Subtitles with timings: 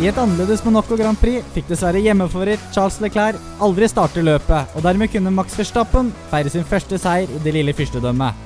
[0.00, 4.84] I et annerledes Monaco Grand Prix fikk dessverre hjemmefavoritt Charles Leclerc aldri starte løpet, og
[4.86, 8.38] dermed kunne Max Verstappen feire sin første seier i det lille fyrstedømmet.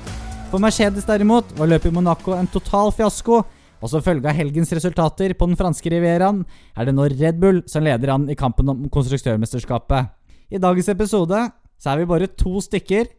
[0.51, 3.37] For Mercedes derimot var løpet i Monaco en total fiasko,
[3.79, 6.41] og som følge av helgens resultater på den franske rivieraen
[6.75, 10.11] er det nå Red Bull som leder an i kampen om konstruktørmesterskapet.
[10.51, 11.45] I dagens episode
[11.79, 13.13] så er vi bare to stykker.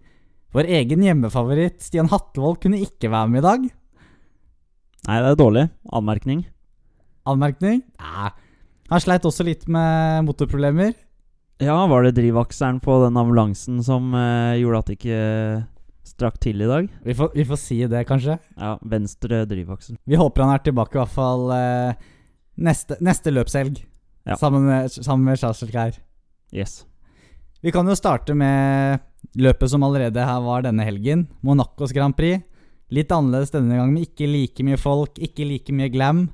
[0.51, 3.71] Vår egen hjemmefavoritt Stian Hattevold kunne ikke være med i dag.
[5.07, 5.65] Nei, det er dårlig.
[5.95, 6.43] Anmerkning.
[7.29, 7.81] Anmerkning?
[8.01, 8.31] Nei.
[8.91, 10.93] Han sleit også litt med motorproblemer.
[11.63, 15.21] Ja, var det drivakseren på den ambulansen som eh, gjorde at det ikke
[16.05, 16.89] strakk til i dag?
[17.05, 18.37] Vi får, vi får si det, kanskje.
[18.59, 19.97] Ja, venstre drivaksel.
[20.03, 22.09] Vi håper han er tilbake i hvert fall eh,
[22.67, 23.79] neste, neste løpshelg.
[24.25, 24.37] Ja.
[24.41, 26.01] Sammen med, sammen med Charles Leclerc.
[26.53, 26.83] Yes.
[27.65, 29.01] Vi kan jo starte med
[29.39, 31.25] løpet som allerede her var denne helgen.
[31.45, 32.43] Monacos Grand Prix.
[32.93, 36.27] Litt annerledes denne gangen, med ikke like mye folk, ikke like mye glam.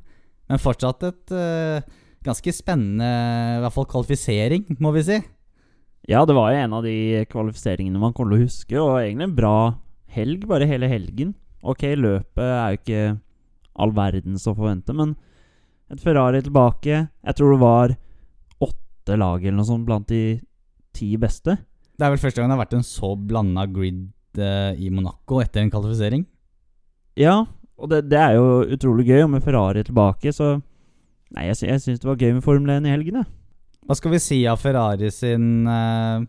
[0.51, 1.79] Men fortsatt et uh,
[2.25, 5.21] ganske spennende i hvert fall kvalifisering, må vi si.
[6.09, 9.29] Ja, det var jo en av de kvalifiseringene man kommer til å huske, og egentlig
[9.29, 9.57] en bra
[10.11, 11.35] helg, bare hele helgen.
[11.61, 13.03] Ok, løpet er jo ikke
[13.81, 15.13] all verdens å forvente, men
[15.91, 17.93] et Ferrari tilbake Jeg tror det var
[18.63, 20.39] åtte lag eller noe sånt blant de
[20.95, 21.57] ti beste.
[21.95, 25.39] Det er vel første gang det har vært en så blanda grid uh, i Monaco
[25.43, 26.25] etter en kvalifisering.
[27.19, 27.43] Ja,
[27.81, 30.59] og det, det er jo utrolig gøy, og med Ferrari tilbake, så
[31.31, 33.29] Nei, jeg, jeg syns det var gøy med Formel 1 i helgen, jeg.
[33.87, 36.25] Hva skal vi si av Ferrari sin eh,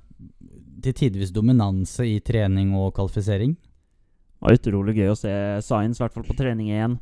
[0.83, 3.57] til tidvis dominanse i trening og kvalifisering?
[3.57, 5.33] Det var utrolig gøy å se
[5.67, 6.97] Science, i hvert fall på trening igjen.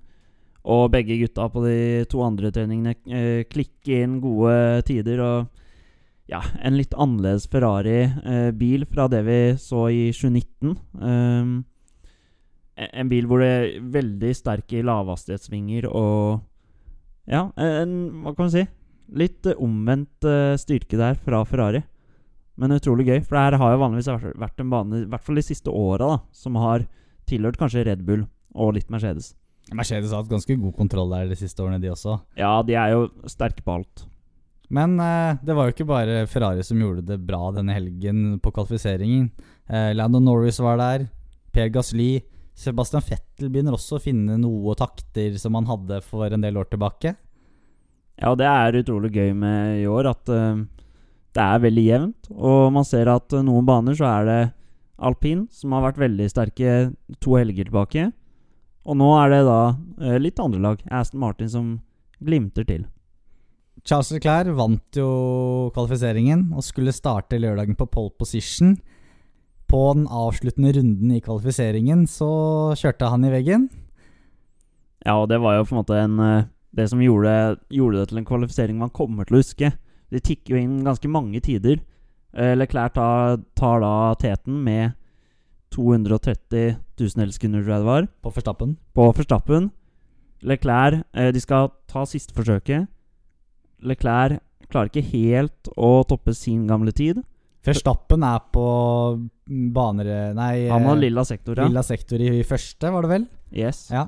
[0.68, 1.76] Og begge gutta på de
[2.08, 5.22] to andre treningene eh, klikke inn gode tider.
[5.24, 10.76] Og ja, en litt annerledes Ferrari-bil fra det vi så i 2019.
[11.00, 11.54] Um,
[12.88, 16.40] en bil hvor det er veldig sterke lavhastighetssvinger og
[17.30, 18.64] Ja, en, hva kan man si?
[19.20, 21.82] Litt eh, omvendt uh, styrke der fra Ferrari.
[22.60, 24.08] Men utrolig gøy, for det her har jo vanligvis
[24.38, 26.84] vært, en bane, i hvert fall de siste åra, som har
[27.30, 29.32] tilhørt kanskje Red Bull og litt Mercedes.
[29.76, 32.18] Mercedes har hatt ganske god kontroll der de siste årene, de også.
[32.38, 34.04] Ja, de er jo sterke på alt.
[34.70, 38.52] Men eh, det var jo ikke bare Ferrari som gjorde det bra denne helgen på
[38.54, 39.30] kvalifiseringen.
[39.66, 41.08] Eh, Lando Norris var der.
[41.54, 42.20] Per Gasly.
[42.58, 46.68] Sebastian Fettel begynner også å finne noe takter som han hadde for en del år
[46.72, 47.14] tilbake.
[48.20, 50.60] Ja, det er utrolig gøy med i år at uh,
[51.36, 52.30] det er veldig jevnt.
[52.36, 54.40] Og man ser at uh, noen baner så er det
[55.00, 56.90] alpin, som har vært veldig sterke
[57.24, 58.10] to helger tilbake.
[58.84, 61.78] Og nå er det da uh, litt andre lag, Aston Martin, som
[62.20, 62.84] glimter til.
[63.86, 65.10] Charles Leclerc vant jo
[65.72, 68.74] kvalifiseringen og skulle starte lørdagen på pole position.
[69.70, 72.30] På den avsluttende runden i kvalifiseringen så
[72.78, 73.68] kjørte han i veggen.
[75.06, 78.08] Ja, og det var jo på en måte en eh, Det som gjorde, gjorde det
[78.10, 79.72] til en kvalifisering man kommer til å huske.
[80.10, 81.80] Det tikker jo inn ganske mange tider.
[82.30, 84.92] Eh, Leclerc tar, tar da teten med
[85.74, 88.76] 230 tusendelsekunder, tror jeg det var, På Forstappen.
[88.94, 89.70] på Forstappen.
[90.42, 92.86] Leclerc eh, De skal ta siste forsøket.
[93.82, 94.38] Leclerc
[94.70, 97.22] klarer ikke helt å toppe sin gamle tid.
[97.66, 98.64] Verstappen er på
[99.74, 101.68] baner Nei, Han har eh, lilla sektor, ja.
[101.68, 103.26] lilla sektor i første, var det vel?
[103.52, 103.88] Yes.
[103.92, 104.06] Ja.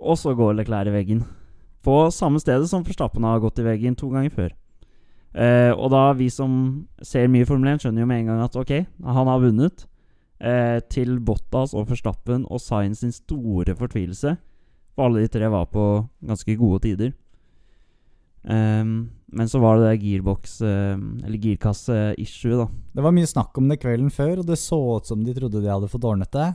[0.00, 1.24] Og så går Leclerc i veggen.
[1.84, 4.54] På samme stedet som Verstappen har gått i veggen to ganger før.
[5.34, 8.56] Eh, og da vi som ser mye Formel 1, skjønner jo med en gang at
[8.56, 8.72] ok,
[9.04, 9.84] han har vunnet.
[10.44, 14.34] Eh, til Bottas og Verstappen og Sainz sin store fortvilelse.
[14.94, 15.84] For alle de tre var på
[16.26, 17.14] ganske gode tider.
[18.44, 20.94] Ehm, men så var det det gearbox, eh,
[21.24, 22.68] eller girkasse-issue, da.
[22.94, 25.62] Det var mye snakk om det kvelden før, og det så ut som de trodde
[25.62, 26.52] de hadde fått ordnet det.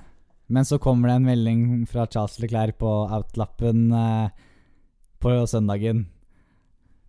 [0.50, 4.30] Men så kommer det en melding fra Charles Leclerc på outlappen eh,
[5.22, 6.08] på søndagen.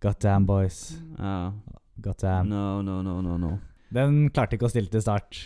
[0.01, 0.99] God damn, boys.
[1.19, 1.53] Ja.
[2.01, 2.49] God damn.
[2.49, 3.59] No, no, no, no, no.
[3.93, 5.39] Den klarte ikke å stille til start.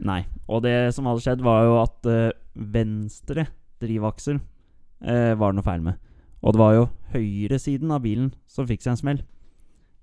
[0.00, 0.22] Nei.
[0.48, 3.46] Og det som hadde skjedd, var jo at eh, venstre
[3.80, 6.00] drivaksel eh, var det noe feil med.
[6.40, 9.20] Og det var jo høyresiden av bilen som fikk seg en smell.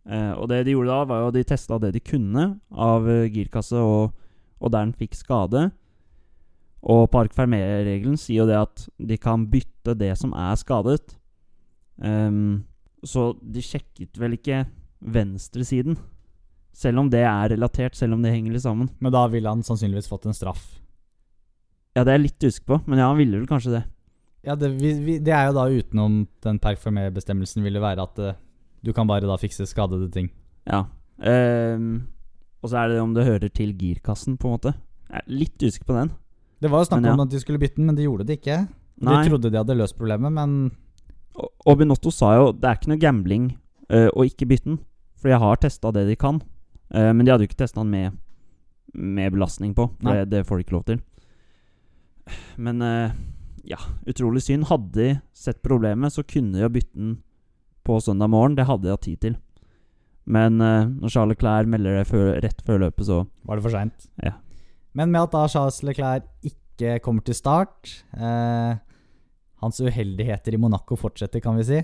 [0.08, 3.08] Eh, og det de gjorde da, var jo at de testa det de kunne av
[3.10, 4.14] eh, girkasse, og,
[4.62, 5.68] og der den fikk skade.
[6.88, 11.18] Og Park Fermé-regelen sier jo det at de kan bytte det som er skadet.
[11.98, 12.68] Um,
[13.02, 14.62] så de sjekket vel ikke
[15.02, 15.98] venstresiden.
[16.78, 18.92] Selv om det er relatert, selv om det henger litt sammen.
[19.02, 20.78] Men da ville han sannsynligvis fått en straff.
[21.98, 23.84] Ja, det er jeg litt usikker på, men ja, han ville vel kanskje det.
[24.48, 28.38] Ja, det, vi, vi, det er jo da utenom den performer-bestemmelsen ville være at uh,
[28.86, 30.30] du kan bare da fikse skadede ting.
[30.70, 30.86] Ja.
[31.20, 32.08] Um,
[32.64, 34.74] og så er det om det hører til girkassen, på en måte.
[35.10, 36.14] Jeg er litt usikker på den.
[36.64, 37.14] Det var jo snakk ja.
[37.14, 38.62] om at de skulle bytte den, men de gjorde det ikke.
[39.04, 39.18] Nei.
[39.20, 40.72] De trodde de hadde løst problemet, men
[41.38, 43.52] Og- Binotto sa jo det er ikke noe gambling
[43.92, 44.80] uh, å ikke bytte den.
[45.18, 46.40] For jeg har testa det de kan.
[46.94, 48.18] Uh, men de hadde jo ikke testa den med,
[48.96, 49.92] med belastning på.
[50.02, 51.04] Det, det får de ikke lov til.
[52.58, 53.12] Men eh,
[53.68, 54.68] ja, utrolig synd.
[54.72, 57.18] Hadde de sett problemet, så kunne de ha byttet den
[57.88, 58.56] på søndag morgen.
[58.58, 59.38] Det hadde de hatt tid til.
[60.28, 63.76] Men uh, når Charles Leclerc melder det før, rett før løpet, så Var det for
[63.76, 64.10] seint?
[64.24, 64.36] Ja.
[64.98, 68.78] Men med at da Charles Leclerc ikke kommer til start eh,
[69.64, 71.80] Hans uheldigheter i Monaco fortsetter, kan vi si.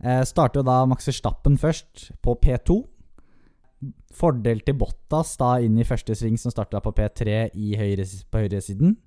[0.00, 2.76] Eh, starter jo da Max Verstappen først, på P2.
[4.12, 8.42] Fordel til Bottas da inn i første sving, som starta på P3 i høyre, på
[8.44, 8.98] høyresiden.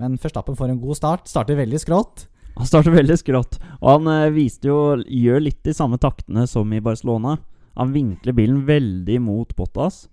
[0.00, 1.30] Men Førstappen får en god start.
[1.30, 2.26] Starter veldig skrått.
[2.56, 3.58] Han starter veldig skrått.
[3.82, 7.36] Og han eh, viste jo Gjør litt de samme taktene som i Barcelona.
[7.76, 10.06] Han vinkler bilen veldig mot Bottas.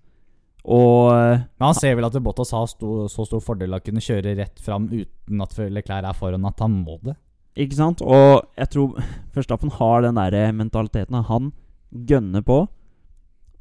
[0.63, 3.85] Og eh, Men han ser vel at Bottas har sto, så stor fordel av å
[3.85, 7.15] kunne kjøre rett fram uten at Leclerc er foran at han må det.
[7.59, 8.01] Ikke sant?
[8.01, 8.95] Og jeg tror
[9.35, 11.19] Verstappen har den der mentaliteten.
[11.29, 11.51] Han
[11.93, 12.63] gønner på.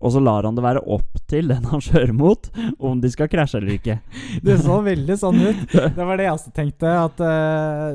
[0.03, 2.49] Og så lar han det være opp til den han kjører mot,
[2.83, 4.01] om de skal krasje eller ikke.
[4.45, 5.65] Det så veldig sånn ut.
[5.97, 6.91] Det var det jeg også tenkte.
[6.91, 7.95] At uh,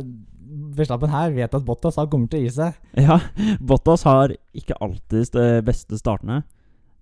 [0.77, 2.77] Verstappen her vet at Bottas har kommer til å gi seg.
[2.95, 3.19] Ja,
[3.59, 6.41] Bottas har ikke alltid de beste startene.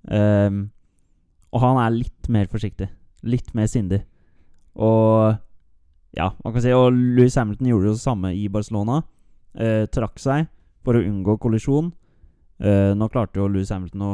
[0.09, 0.67] Um,
[1.53, 2.89] og han er litt mer forsiktig.
[3.25, 4.01] Litt mer sindig.
[4.75, 5.37] Og
[6.15, 9.01] ja, man kan si Og Louis Hamilton gjorde jo det samme i Barcelona.
[9.55, 10.49] Uh, trakk seg
[10.85, 11.93] for å unngå kollisjon.
[12.61, 14.13] Uh, nå klarte jo Louis Hamilton å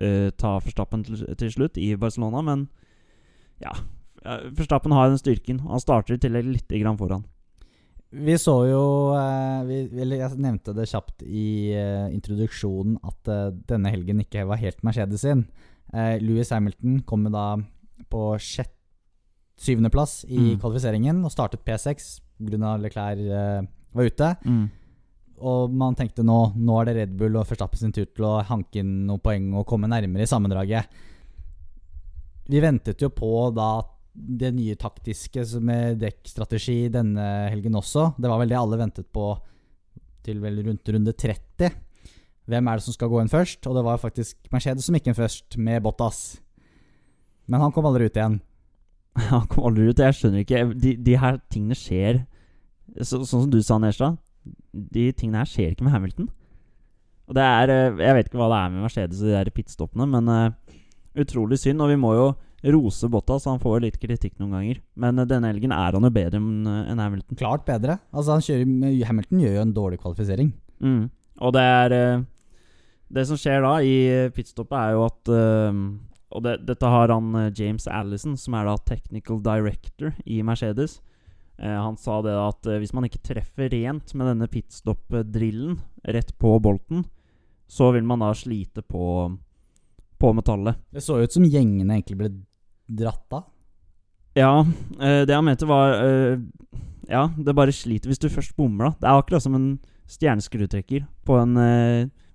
[0.00, 2.68] eh, ta Forstappen til, til slutt i Barcelona, men
[3.60, 3.74] ja
[4.56, 5.62] Forstappen har den styrken.
[5.64, 7.22] Han starter i tillegg litt grann foran.
[8.10, 8.82] Vi så jo
[9.14, 9.76] eh, vi,
[10.18, 15.22] jeg nevnte det kjapt i eh, introduksjonen at eh, denne helgen ikke var helt Mercedes
[15.22, 15.46] sin.
[15.94, 17.56] Uh, Louis Hamilton kom da
[18.10, 18.74] på sjett,
[19.60, 20.58] syvendeplass i Mm.
[20.62, 22.76] kvalifiseringen og startet P6 pga.
[22.80, 24.28] Leclerc var ute.
[25.40, 28.40] Og man tenkte nå, nå er det Red Bull og Verstappen sin tur til å
[28.46, 31.00] hanke inn noen poeng og komme nærmere i sammendraget.
[32.50, 33.72] Vi ventet jo på da
[34.12, 38.10] det nye taktiske med dekkstrategi denne helgen også.
[38.18, 39.32] Det var vel det alle ventet på
[40.26, 41.70] til vel rundt runde 30.
[42.50, 43.64] Hvem er det som skal gå inn først?
[43.70, 46.40] Og det var faktisk Mercedes som gikk inn først, med Bottas.
[47.50, 48.40] Men han kom aldri ut igjen.
[49.30, 49.98] Han kom aldri ut.
[49.98, 52.20] Jeg skjønner ikke De, de her tingene skjer
[53.02, 54.12] så, Sånn som du sa, Nesja.
[54.72, 56.28] De tingene her skjer ikke med Hamilton.
[57.30, 59.52] Og det er eh, Jeg vet ikke hva det er med Mercedes og de der
[59.54, 60.78] pitstoppene, men uh,
[61.22, 61.82] utrolig synd.
[61.84, 62.26] Og vi må jo
[62.74, 63.46] rose Bottas.
[63.48, 64.82] Han får litt kritikk noen ganger.
[65.00, 67.38] Men eh, denne helgen er han jo bedre enn Hamilton.
[67.38, 68.00] Klart bedre.
[68.10, 70.52] Altså han kjører, Hamilton gjør jo en dårlig kvalifisering.
[70.82, 71.02] Mm.
[71.40, 71.92] Og det er
[73.10, 73.94] Det som skjer da i
[74.34, 75.30] pitstoppet, er jo at
[76.30, 81.00] Og det, dette har han James Allison, som er da technical director i Mercedes.
[81.60, 85.76] Eh, han sa det da at eh, hvis man ikke treffer rent med denne pitstop-drillen
[86.08, 87.04] rett på bolten,
[87.68, 89.28] så vil man da slite på,
[90.18, 90.80] på metallet.
[90.90, 92.30] Det så ut som gjengene egentlig ble
[93.02, 93.44] dratt av.
[94.38, 94.54] Ja,
[95.02, 95.92] eh, det han mente var
[97.10, 98.92] Ja, det bare sliter hvis du først bommer, da.
[98.96, 99.70] Det er akkurat som en
[100.10, 101.58] stjerneskrutrekker på en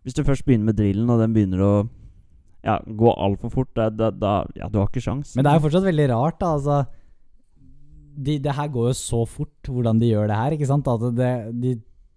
[0.04, 1.72] Hvis du først begynner med drillen, og den begynner å
[2.66, 5.34] ja, gå altfor fort, da, da Ja, du har ikke sjans.
[5.36, 6.52] Men det er jo fortsatt veldig rart, da.
[6.60, 6.78] Altså,
[8.16, 10.56] de, det her går jo så fort, hvordan de gjør det her.
[10.56, 10.88] ikke sant?
[10.92, 11.32] At det,
[11.62, 11.76] de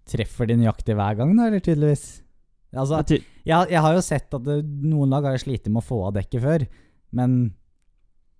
[0.09, 2.07] treffer de nøyaktig hver gang, da, eller tydeligvis.
[2.77, 6.03] Altså, jeg, jeg har jo sett at det, noen lag har slitt med å få
[6.09, 6.65] av dekket før,
[7.17, 7.39] men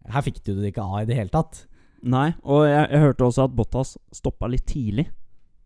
[0.09, 1.63] her fikk du det ikke av i det hele tatt.
[2.09, 5.09] Nei, og jeg, jeg hørte også at Bottas stoppa litt tidlig.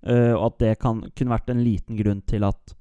[0.02, 2.72] Uh, og at det kan, kunne vært en liten grunn til at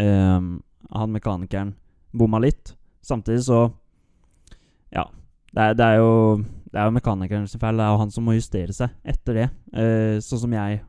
[0.00, 1.74] uh, han mekanikeren
[2.16, 2.76] bomma litt.
[3.04, 3.66] Samtidig så
[4.94, 5.08] Ja.
[5.54, 6.14] Det er, det er jo
[6.74, 7.78] Det er jo mekanikerens feil.
[7.78, 9.44] Det er jo han som må justere seg etter det.
[9.78, 10.80] uh, sånn som jeg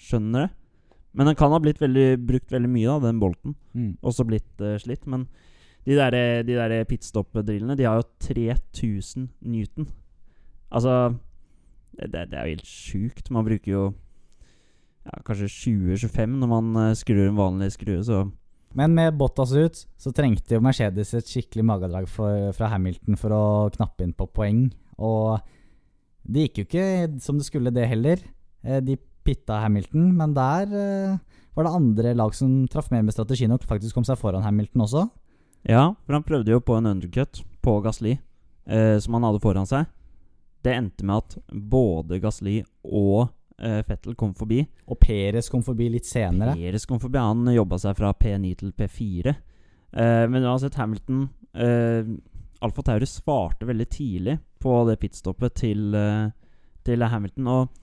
[0.00, 0.52] skjønner det.
[1.16, 3.56] Men den kan ha blitt veldig, brukt veldig mye, da, den bolten.
[4.04, 5.04] Også blitt uh, slitt.
[5.08, 5.26] Men
[5.84, 9.90] de der, de der pitstop-drillene, de har jo 3000 newton.
[10.72, 11.14] Altså
[11.96, 13.30] det, det det er jo helt sjukt.
[13.30, 13.84] Man bruker jo
[15.06, 18.24] ja, kanskje 20-25 når man uh, skrur en vanlig skrue, så
[18.76, 23.32] Men med Bottas ut, så trengte jo Mercedes et skikkelig magedrag for, fra Hamilton for
[23.32, 24.66] å knappe inn på poeng.
[24.98, 25.38] Og
[26.26, 26.86] det gikk jo ikke
[27.22, 28.22] som det skulle, det heller.
[28.64, 31.18] Eh, De pitta Hamilton, men der eh,
[31.56, 34.84] var det andre lag som traff mer med strategien og faktisk kom seg foran Hamilton
[34.86, 35.06] også.
[35.66, 38.12] Ja, for han prøvde jo på en undercut på Gasli,
[38.70, 39.88] eh, som han hadde foran seg.
[40.62, 44.60] Det endte med at både Gasli og eh, Fettel kom forbi.
[44.86, 46.54] Og Perez kom forbi litt senere.
[46.58, 47.18] Perez kom forbi.
[47.22, 49.34] Han jobba seg fra P9 til P4.
[49.96, 52.14] Eh, men uansett, Hamilton eh,
[52.66, 56.30] Alfa Taurus svarte veldig tidlig på det pitstoppet til, eh,
[56.84, 57.46] til Hamilton.
[57.46, 57.82] Og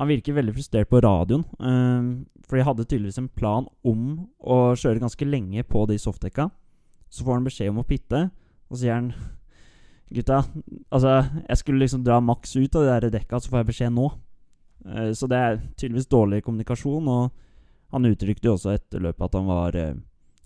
[0.00, 1.44] Han virker veldig frustrert på radioen.
[1.60, 6.50] eh, for de hadde tydeligvis en plan om å kjøre ganske lenge på de softdekka.
[7.10, 8.30] Så får han beskjed om å pitte,
[8.70, 9.14] og så sier han
[10.10, 10.40] Gutta,
[10.90, 13.92] altså, jeg skulle liksom dra maks ut av de der dekka, så får jeg beskjed
[13.94, 14.08] nå.
[14.86, 17.30] Eh, så det er tydeligvis dårlig kommunikasjon, og
[17.92, 19.94] han uttrykte jo også etter løpet at han var eh,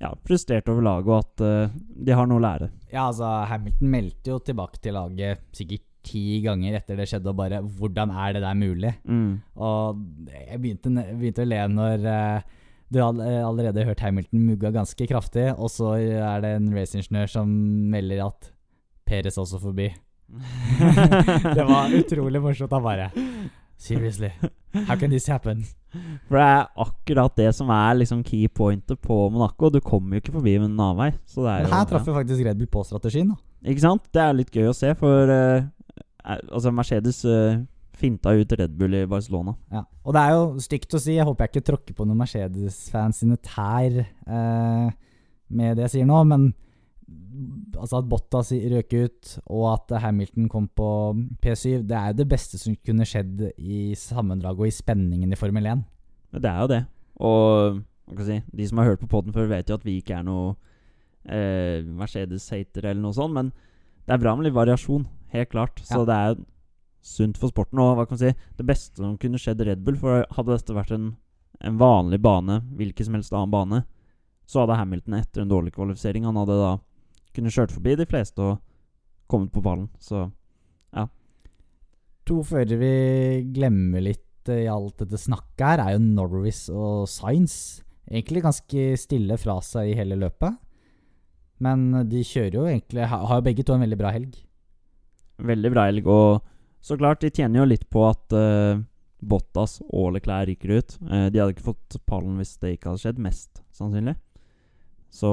[0.03, 1.75] ja, frustrert over laget, og at uh,
[2.07, 2.71] de har noe å lære.
[2.91, 7.39] Ja, altså, Hamilton meldte jo tilbake til laget sikkert ti ganger etter det skjedde, og
[7.39, 9.41] bare 'Hvordan er det der mulig?' Mm.
[9.57, 12.41] Og jeg begynte, begynte å le når uh,
[12.93, 17.27] du hadde eh, allerede hørt Hamilton mugga ganske kraftig, og så er det en raceingeniør
[17.27, 17.49] som
[17.91, 18.51] melder at
[19.05, 19.89] Peres også forbi.
[21.57, 22.73] det var utrolig morsomt.
[22.73, 23.11] Han bare
[23.77, 24.31] Seriously,
[24.88, 25.64] how can this happen?
[26.28, 29.71] For det er akkurat det som er liksom key pointet på Monaco.
[29.71, 31.11] Du kommer jo ikke forbi med en annen vei.
[31.26, 33.31] Så det er Men jo, her traff jo faktisk Red Bull på strategien.
[33.31, 33.71] da.
[33.71, 34.09] Ikke sant?
[34.12, 35.69] Det er litt gøy å se, for eh,
[36.25, 37.62] altså Mercedes uh,
[37.97, 39.54] finta ut Red Bull i Barcelona.
[39.73, 39.85] Ja.
[40.04, 43.23] Og det er jo stygt å si, jeg håper jeg ikke tråkker på noen Mercedes-fans
[43.23, 44.90] sine tær uh,
[45.54, 46.50] med det jeg sier nå, men
[47.76, 50.88] altså at Bottas røk ut, og at Hamilton kom på
[51.43, 55.38] P7, det er jo det beste som kunne skjedd i sammendraget og i spenningen i
[55.38, 55.85] Formel 1.
[56.41, 56.83] Det er jo det.
[57.25, 57.83] Og
[58.26, 60.55] si, de som har hørt på poden før, vet jo at vi ikke er noe
[61.25, 63.53] eh, Mercedes-hater eller noe sånt, men
[64.05, 65.07] det er bra med litt variasjon.
[65.35, 65.81] Helt klart.
[65.83, 66.05] Så Ja.
[66.05, 66.45] det er
[67.05, 67.79] sunt for sporten.
[67.79, 70.76] Og hva kan man si, det beste som kunne skjedd Red Bull, for hadde dette
[70.76, 71.17] vært en,
[71.61, 73.85] en vanlig bane, hvilken som helst annen bane,
[74.47, 76.73] så hadde Hamilton etter en dårlig kvalifisering Han hadde da
[77.35, 78.61] kunne kjørt forbi de fleste og
[79.31, 79.88] kommet på ballen.
[80.03, 80.26] Så
[80.95, 81.07] ja.
[82.29, 82.95] To førere vi
[83.55, 87.83] glemmer litt eh, i alt dette snakket her, er jo Norris og Sainz.
[88.11, 90.61] Egentlig ganske stille fra seg i hele løpet.
[91.64, 94.35] Men de kjører jo egentlig Har jo begge to en veldig bra helg.
[95.38, 96.09] veldig bra helg.
[96.11, 96.43] Og
[96.85, 98.83] så klart, de tjener jo litt på at uh,
[99.25, 100.97] Bottas og Leclerc ryker ut.
[101.00, 104.19] Uh, de hadde ikke fått pallen hvis det ikke hadde skjedd, mest sannsynlig.
[105.14, 105.31] Så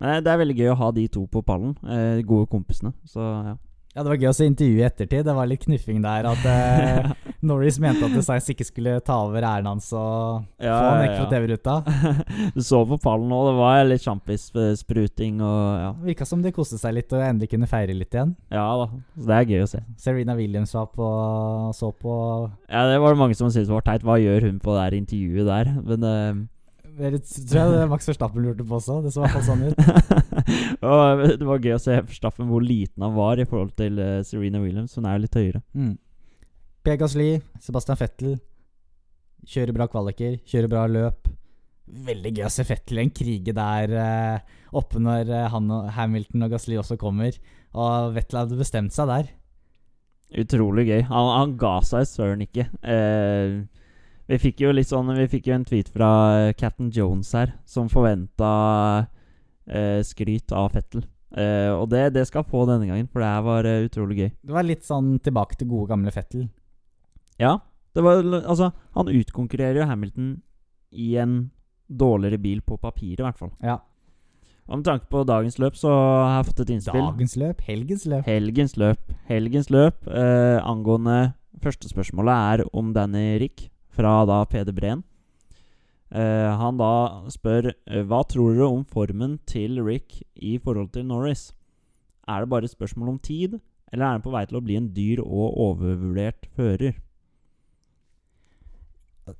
[0.00, 1.76] Men det er veldig gøy å ha de to på pallen.
[1.86, 2.92] Eh, de gode kompisene.
[3.06, 3.54] Så ja.
[3.94, 5.20] Ja, Det var gøy å se intervjuet i ettertid.
[5.22, 6.26] Det var litt knuffing der.
[6.26, 7.12] At eh,
[7.46, 11.12] Norris mente at Science ikke skulle ta over æren hans og Ja, få han vekk
[11.20, 11.28] fra.
[11.30, 11.74] TV-ruta.
[12.56, 15.92] du så på pallen nå, det var litt sjampisspruting og ja.
[16.08, 18.34] Virka som de koste seg litt og endelig kunne feire litt igjen.
[18.50, 18.88] Ja da.
[19.14, 19.84] Så det er gøy å se.
[20.02, 21.12] Serena Williams var på,
[21.78, 22.16] så på
[22.66, 24.02] Ja, det var det mange som syntes var teit.
[24.02, 25.70] Hva gjør hun på det intervjuet der?
[25.86, 26.42] Men eh,
[26.94, 29.00] Det tror jeg det Max Verstappen lurte på også.
[29.02, 29.78] Det så i hvert fall sånn ut.
[30.88, 34.20] og det var gøy å se Verstappen hvor liten han var i forhold til eh,
[34.26, 34.94] Serena Williams.
[34.98, 35.62] Hun er jo litt høyere.
[35.74, 35.94] Mm.
[36.84, 37.30] Pierre Gasly,
[37.64, 38.36] Sebastian Fettel.
[39.48, 41.30] Kjører bra kvaliker, kjører bra løp.
[41.84, 45.88] Veldig gøy å se Fettel i en krige der eh, oppe når eh, han og
[45.96, 47.36] Hamilton og Gasly også kommer.
[47.74, 49.32] Og Vettel hadde bestemt seg der.
[50.44, 51.02] Utrolig gøy.
[51.10, 52.68] Han, han ga seg søren ikke.
[52.82, 53.64] Eh,
[54.30, 57.52] vi fikk jo litt sånn Vi fikk jo en tweet fra eh, Captain Jones her,
[57.68, 58.52] som forventa
[59.68, 61.04] eh, skryt av Fettel.
[61.34, 64.30] Eh, og det, det skal få denne gangen, for det her var eh, utrolig gøy.
[64.46, 66.46] Det var litt sånn tilbake til gode, gamle Fettel.
[67.40, 67.58] Ja,
[67.94, 70.36] det var Altså, han utkonkurrerer jo Hamilton
[70.94, 71.50] i en
[71.90, 73.52] dårligere bil på papiret, i hvert fall.
[73.62, 73.80] Ja.
[74.64, 77.02] Og med tanke på dagens løp, så har jeg fått et innspill.
[77.02, 78.28] Dagens løp, helgens løp.
[78.30, 79.14] Helgens løp.
[79.28, 85.04] Helgens løp eh, angående Første spørsmålet er om Danny Rick fra da Peder Breen.
[86.14, 91.08] Eh, han da spør eh, Hva tror dere om formen til Rick i forhold til
[91.08, 91.48] Norris?
[92.30, 93.58] Er det bare et spørsmål om tid,
[93.92, 96.94] eller er han på vei til å bli en dyr og overvurdert fører?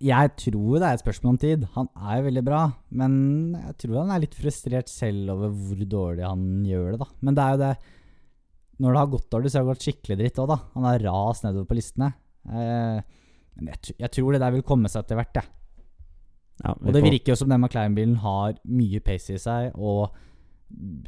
[0.00, 1.64] Jeg tror det er et spørsmål om tid.
[1.74, 2.60] Han er jo veldig bra,
[2.96, 3.16] men
[3.58, 7.08] jeg tror han er litt frustrert selv over hvor dårlig han gjør det, da.
[7.20, 7.74] Men det er jo det
[8.80, 10.56] Når det har gått dårlig, så har det gått skikkelig dritt òg, da.
[10.74, 12.08] Han har rast nedover på listene.
[12.48, 13.20] Eh,
[13.56, 15.50] men jeg, jeg tror det der vil komme seg etter hvert, jeg.
[16.62, 20.14] Ja, Og det virker jo som den McLaren-bilen har mye pace i seg, og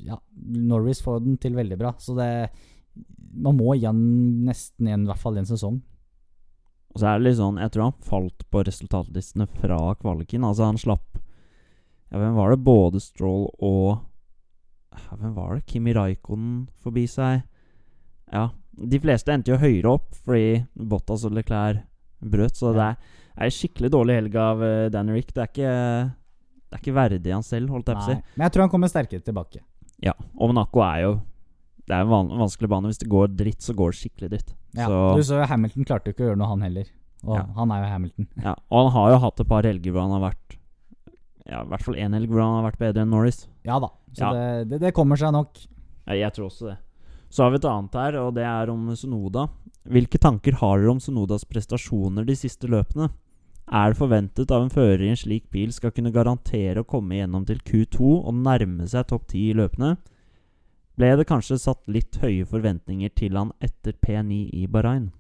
[0.03, 1.95] ja, Norris får den til veldig bra.
[2.03, 2.31] Så det
[3.37, 3.99] Man må igjen
[4.47, 5.81] nesten igjen, i hvert fall en sesong.
[6.95, 10.47] Og så er det litt sånn Jeg tror han falt på resultatlistene fra kvaliken.
[10.49, 11.19] Altså, han slapp
[12.11, 12.63] Ja, hvem var det?
[12.65, 13.99] Både Stroll og
[14.95, 15.67] ja, Hvem var det?
[15.69, 17.43] Kimi Raikonen forbi seg.
[18.33, 18.49] Ja.
[18.77, 21.85] De fleste endte jo høyere opp fordi Bottas og Leclerc
[22.21, 22.97] brøt, så det er,
[23.37, 25.33] er skikkelig dårlig helg av uh, Danny Rick.
[25.35, 25.73] Det er ikke
[26.67, 28.19] Det er ikke verdig han selv, holdt jeg på å si.
[28.37, 29.61] Men jeg tror han kommer sterkere tilbake.
[30.03, 30.13] Ja.
[30.37, 31.13] Og Monaco er jo
[31.87, 32.89] Det er en van vanskelig bane.
[32.91, 34.55] Hvis det går dritt, så går det skikkelig dritt.
[34.75, 36.89] Ja, Så Du så Hamilton klarte jo ikke å gjøre noe, han heller.
[37.25, 37.45] Og Ja.
[37.57, 38.27] han er jo Hamilton.
[38.43, 40.59] Ja, og han har jo hatt et par helger hvor han har vært
[41.47, 43.47] Ja, i hvert fall én helg hvor han har vært bedre enn Norris.
[43.65, 43.89] Ja da.
[44.13, 44.33] Så Ja.
[44.33, 45.55] Det, det, det kommer seg nok.
[46.09, 46.79] Ja, jeg tror også det.
[47.37, 49.43] Så har vi et annet her, og det er om Sonoda.
[49.93, 53.11] Hvilke tanker har dere om Sonodas prestasjoner de siste løpene?
[53.67, 57.19] Er det forventet av en fører i en slik bil skal kunne garantere å komme
[57.19, 59.91] gjennom til Q2 og nærme seg topp 10 i løpene?
[60.97, 65.11] Ble det kanskje satt litt høye forventninger til han etter P9 i Bahrain?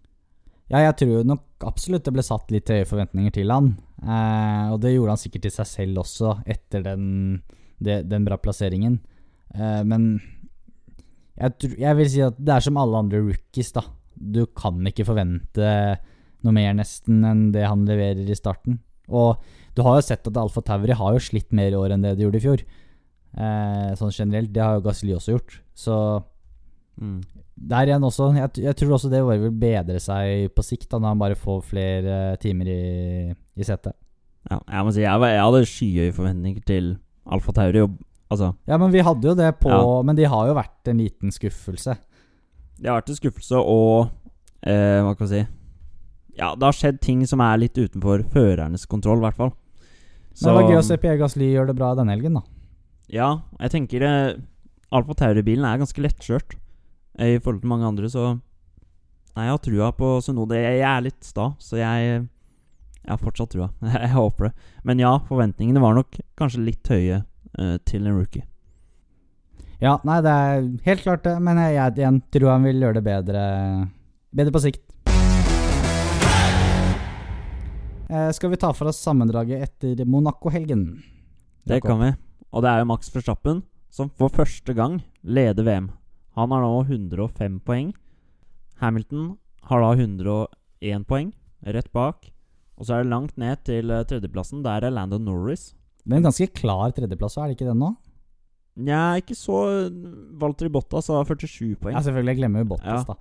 [0.73, 3.75] Ja, jeg tror nok absolutt det ble satt litt høye forventninger til han.
[4.01, 7.05] Eh, og det gjorde han sikkert til seg selv også, etter den,
[7.77, 9.03] den bra plasseringen.
[9.53, 10.17] Eh, men
[11.37, 13.83] jeg, jeg vil si at det er som alle andre rookies, da.
[14.17, 15.71] Du kan ikke forvente
[16.47, 18.79] noe mer nesten enn det han leverer i starten.
[19.13, 19.37] Og
[19.77, 22.15] du har jo sett at Alfa Tauri har jo slitt mer i år enn det
[22.17, 22.63] de gjorde i fjor.
[23.37, 24.53] Eh, sånn generelt.
[24.55, 25.59] Det har jo Gasli også gjort.
[25.77, 25.99] Så
[26.97, 27.21] Mm.
[27.61, 30.97] der igjen også jeg, jeg tror også det bare vil bedre seg på sikt, da,
[30.97, 33.93] når han bare får flere timer i, i setet.
[34.49, 36.89] Ja, jeg må si jeg, jeg hadde skyhøye forventninger til
[37.29, 37.83] Alfa Tauri.
[37.85, 37.99] Og,
[38.33, 40.03] altså, Ja, men vi hadde jo det på Ja.
[40.07, 41.97] Men de har jo vært en liten skuffelse.
[42.79, 44.11] det har vært en skuffelse og
[44.63, 45.47] eh, Hva kan vi si
[46.37, 49.53] Ja, det har skjedd ting som er litt utenfor førernes kontroll, i hvert fall.
[50.37, 52.43] Men det var gøy å se Piegas Ly gjøre det bra denne helgen, da.
[53.09, 53.29] Ja,
[53.63, 54.35] jeg tenker eh,
[54.93, 56.59] Alfa Tauri-bilen er ganske lettkjørt
[57.19, 58.35] eh, i forhold til mange andre, så
[59.37, 60.57] Nei, jeg har trua på Sunode.
[60.57, 63.67] Jeg, jeg er litt sta, så jeg Jeg har fortsatt trua.
[63.85, 64.53] jeg håper det.
[64.89, 67.19] Men ja, forventningene var nok kanskje litt høye
[67.59, 68.45] eh, til en rookie.
[69.83, 73.05] Ja, nei, det er helt klart det, men jeg, jeg tror han vil gjøre det
[73.05, 73.43] bedre
[74.37, 74.83] Bedre på sikt.
[78.07, 81.03] Eh, skal vi ta for oss sammendraget etter Monaco-helgen?
[81.67, 82.11] Det kan vi.
[82.53, 85.89] Og det er jo Max Verstappen som for første gang leder VM.
[86.37, 87.95] Han har nå 105 poeng.
[88.83, 89.37] Hamilton
[89.71, 91.33] har da 101 poeng,
[91.65, 92.29] rett bak.
[92.77, 94.63] Og så er det langt ned til eh, tredjeplassen.
[94.63, 95.73] Der er Landon Norris.
[96.07, 97.93] Er en ganske klar tredjeplass, er det ikke det nå?
[98.87, 99.57] Nja, ikke så
[100.41, 101.95] Walter Bottas har 47 poeng.
[101.97, 102.35] Ja, selvfølgelig.
[102.35, 103.15] Jeg glemmer jo Bottas, Ja.
[103.15, 103.17] da.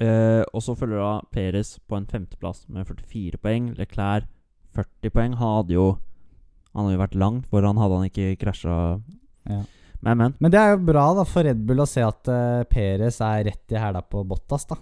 [0.00, 3.74] Uh, og så følger da Perez på en femteplass med 44 poeng.
[3.76, 4.24] Leclerc
[4.72, 5.34] 40 poeng.
[5.36, 5.98] Han hadde jo
[6.72, 9.00] Han hadde jo vært langt foran, hadde han ikke krasja.
[9.50, 9.62] Ja.
[10.00, 10.34] Men, men.
[10.40, 13.44] Men det er jo bra da for Red Bull å se at uh, Perez er
[13.50, 14.76] rett i hæla på Bottas, da.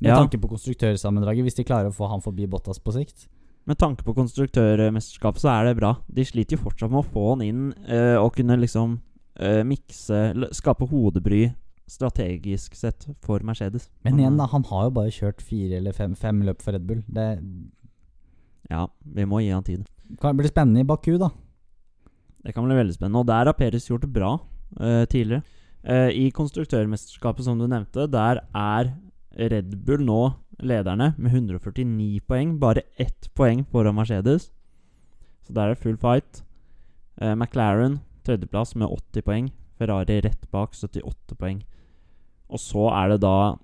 [0.00, 0.16] Med Ja.
[0.20, 3.26] tanke på konstruktørsammendraget, hvis de klarer å få han forbi Bottas på sikt.
[3.68, 5.94] Med tanke på konstruktørmesterskapet så er det bra.
[6.08, 8.96] De sliter jo fortsatt med å få han inn eh, og kunne liksom
[9.38, 11.50] eh, mikse Skape hodebry
[11.90, 13.88] strategisk sett for Mercedes.
[14.06, 16.76] Men igjen, eh, da, han har jo bare kjørt fire eller fem, fem løp for
[16.76, 17.02] Red Bull.
[17.06, 17.28] Det
[18.70, 19.86] Ja, vi må gi han tid.
[20.20, 21.30] kan bli spennende i Baku, da.
[22.44, 23.18] Det kan bli veldig spennende.
[23.20, 24.38] Og der har Peres gjort det bra
[24.80, 25.42] eh, tidligere.
[25.82, 28.94] Eh, I konstruktørmesterskapet, som du nevnte, der er
[29.36, 32.58] Red Bull nå lederne med 149 poeng.
[32.60, 34.50] Bare ett poeng foran Mercedes.
[35.42, 36.42] Så der er det full fight.
[37.20, 39.50] Eh, McLaren tredjeplass med 80 poeng.
[39.78, 41.62] Ferrari rett bak 78 poeng.
[42.50, 43.56] Og så er det da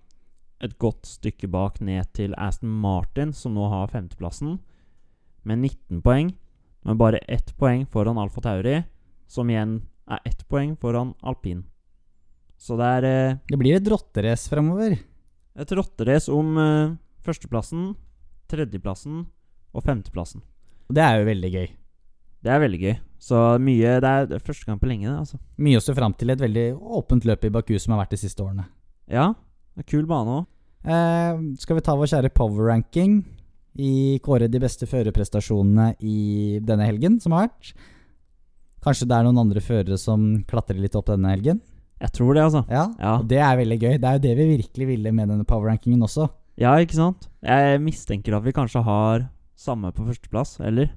[0.65, 4.59] et godt stykke bak ned til Aston Martin, som nå har femteplassen,
[5.45, 6.33] med 19 poeng.
[6.87, 8.81] Men bare ett poeng foran Alfa Tauri,
[9.27, 11.65] som igjen er ett poeng foran alpin.
[12.57, 14.97] Så det er eh, Det blir et rotterace fremover.
[15.57, 16.95] Et rotterace om eh,
[17.27, 17.91] førsteplassen,
[18.51, 19.25] tredjeplassen
[19.77, 20.45] og femteplassen.
[20.93, 21.69] Det er jo veldig gøy.
[22.47, 22.97] Det er veldig gøy.
[23.19, 25.41] Så mye Det er det er første gang på lenge, det, altså.
[25.59, 26.31] Mye å se fram til.
[26.31, 26.67] Et veldig
[27.01, 28.69] åpent løp i Baku som har vært de siste årene.
[29.11, 29.33] Ja,
[29.75, 30.47] det er kul bane òg.
[30.87, 33.19] Eh, skal vi ta vår kjære power ranking
[33.83, 37.73] i kåre de beste førerprestasjonene i denne helgen som har vært?
[38.87, 41.59] Kanskje det er noen andre førere som klatrer litt opp denne helgen?
[42.01, 42.65] Jeg tror det, altså.
[42.69, 43.23] Ja, Ja.
[43.23, 43.95] det er veldig gøy.
[44.01, 46.29] Det er jo det vi virkelig ville med denne powerrankingen også.
[46.59, 47.29] Ja, ikke sant?
[47.43, 50.91] Jeg mistenker at vi kanskje har samme på førsteplass, eller?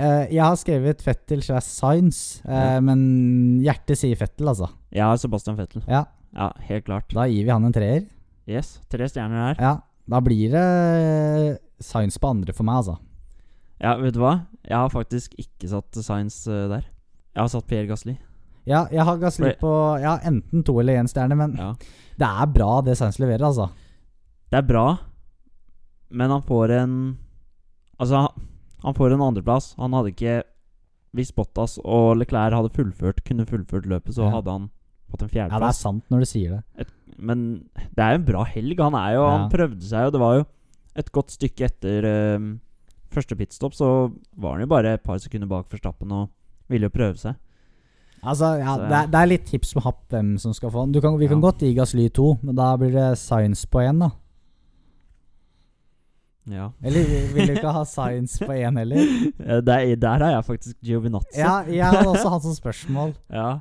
[0.00, 2.80] Uh, jeg har skrevet Fettel slash Science, uh, Ja.
[2.80, 4.68] men hjertet sier Fettel, altså.
[4.90, 5.82] Ja, Sebastian Fettel.
[5.86, 7.08] Ja, Ja, helt klart.
[7.14, 8.06] da gir vi han en treer.
[8.48, 9.62] Yes, tre stjerner der.
[9.62, 9.76] Ja,
[10.10, 12.98] da blir det Science på andre for meg, altså.
[13.80, 14.46] Ja, vet du hva?
[14.66, 16.82] Jeg har faktisk ikke satt Science eh, der.
[17.34, 18.16] Jeg har satt Pierre Gasli.
[18.66, 21.72] Ja, jeg har Gasly på ja, enten to eller én stjerne, men Ja.
[22.18, 23.70] det er bra det Sands leverer, altså.
[24.50, 24.98] Det er bra,
[26.10, 27.18] men han får en
[28.00, 28.28] Altså,
[28.82, 29.74] han- får en andreplass.
[29.78, 30.42] Han hadde ikke
[31.14, 34.30] Hvis Bottas og Leclerc hadde fullført kunne fullført løpet, så Ja.
[34.30, 34.70] hadde han
[35.10, 36.86] fått en Ja, det er sant når du sier det.
[37.18, 38.78] men det er jo en bra helg.
[38.80, 39.38] Han er jo Ja.
[39.38, 40.10] Han prøvde seg jo.
[40.10, 40.46] Det var jo
[40.96, 42.60] et godt stykke etter um,
[43.12, 46.30] første pitstop, så var han jo bare et par sekunder bak Forstappen og
[46.68, 47.36] ville jo prøve seg.
[48.24, 51.00] Altså, ja, det, er, det er litt tips med happ hvem som skal få den.
[51.02, 51.44] Kan, vi kan Ja.
[51.50, 54.10] godt gi Gasly to, men da blir det Science på én, da.
[56.46, 56.70] Ja.
[56.84, 59.04] Eller vil du ikke ha Science på én heller?
[59.64, 61.38] Der, der har jeg faktisk Giovinazzi.
[61.40, 63.14] Ja, jeg hadde også hatt sånt spørsmål.
[63.32, 63.60] Ja.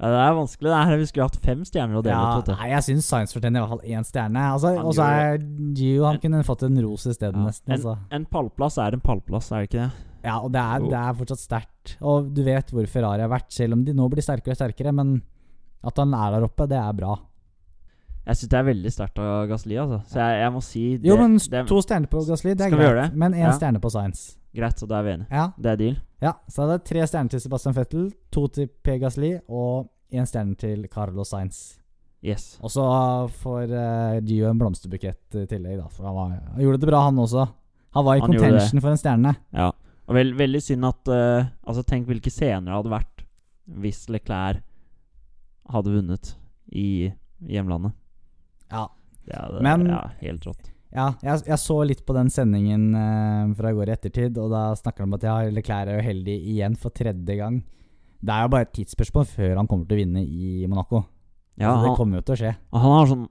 [0.00, 0.70] Ja, det er vanskelig.
[0.72, 2.46] Det er, vi skulle hatt fem stjerner å dele Ja, ut.
[2.56, 4.44] nei, jeg syns Science fortjener i hvert fall én stjerne.
[4.54, 5.42] Altså, og så er
[5.76, 7.50] Gio Han kunne fått en ros isteden, Ja.
[7.50, 7.74] nesten.
[7.76, 7.98] Altså.
[8.10, 9.90] En pallplass er en pallplass, er det ikke det?
[10.24, 11.96] Ja, og det er, det er fortsatt sterkt.
[12.04, 14.92] Og du vet hvor Ferrari har vært, selv om de nå blir sterkere og sterkere.
[14.92, 15.22] Men
[15.86, 17.14] at han er der oppe, det er bra.
[18.26, 20.02] Jeg syns det er veldig sterkt av Gasli, altså.
[20.12, 22.74] Så jeg, jeg må si det, Jo, men det to stjerner på Gasly, det er
[22.76, 23.16] greit.
[23.16, 23.54] Men én Ja.
[23.56, 24.36] stjerne på Science.
[24.54, 25.30] Greit, så da er vi enige.
[25.30, 25.96] Ja, Det er deal.
[26.20, 28.98] ja, så det er tre stjerner til Sebastian Vettel, to til P.
[29.00, 31.78] Gasli og én stjerne til Carlos Sainz.
[32.22, 32.58] Yes.
[32.60, 32.84] Og så
[33.40, 35.86] får uh, Gio en blomsterbukett i tillegg, da.
[35.88, 37.46] For han, var, han gjorde det bra, han også.
[37.96, 39.32] Han var i Han contention for en stjerne.
[39.56, 39.70] Ja.
[40.10, 43.24] Og vel, veldig synd at uh, Altså, tenk hvilke scener det hadde vært
[43.80, 44.64] hvis Leclerc
[45.70, 46.32] hadde vunnet
[46.74, 47.12] i
[47.46, 47.92] hjemlandet.
[48.72, 48.88] Ja.
[49.22, 50.72] Det hadde, Men- ja, helt rått.
[50.90, 54.50] Ja, jeg, jeg så litt på den sendingen uh, fra i går i ettertid, og
[54.50, 57.60] da snakker de om at ja, Leclerc er uheldig igjen for tredje gang.
[58.18, 61.04] Det er jo bare et tidsspørsmål før han kommer til å vinne i Monaco.
[61.60, 62.52] Ja, altså, det kommer jo til å skje.
[62.74, 63.28] han har sånn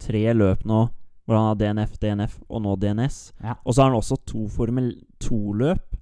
[0.00, 0.86] tre løp nå
[1.24, 3.18] hvor han har DNF, DNF og nå DNS.
[3.44, 3.54] Ja.
[3.64, 4.90] Og så har han også to Formel
[5.24, 5.93] 2-løp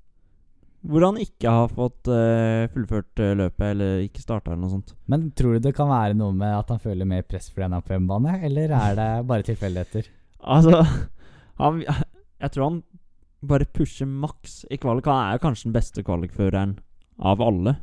[0.83, 4.95] hvor han ikke har fått uh, fullført uh, løpet eller ikke starta eller noe sånt.
[5.11, 7.77] Men tror du det kan være noe med at han føler mer press fordi han
[7.79, 10.11] er på hjemmebane, eller er det bare tilfeldigheter?
[10.43, 10.81] Altså
[11.61, 12.79] han, Jeg tror han
[13.47, 15.07] bare pusher maks i kvalik.
[15.07, 16.73] Han er jo kanskje den beste kvalikføreren
[17.23, 17.77] av alle.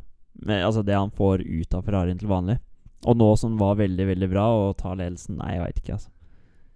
[0.44, 2.58] Med, altså det han får ut av Ferrarien til vanlig.
[3.08, 6.12] Og nå som var veldig, veldig bra, og tar ledelsen Nei, jeg veit ikke, altså.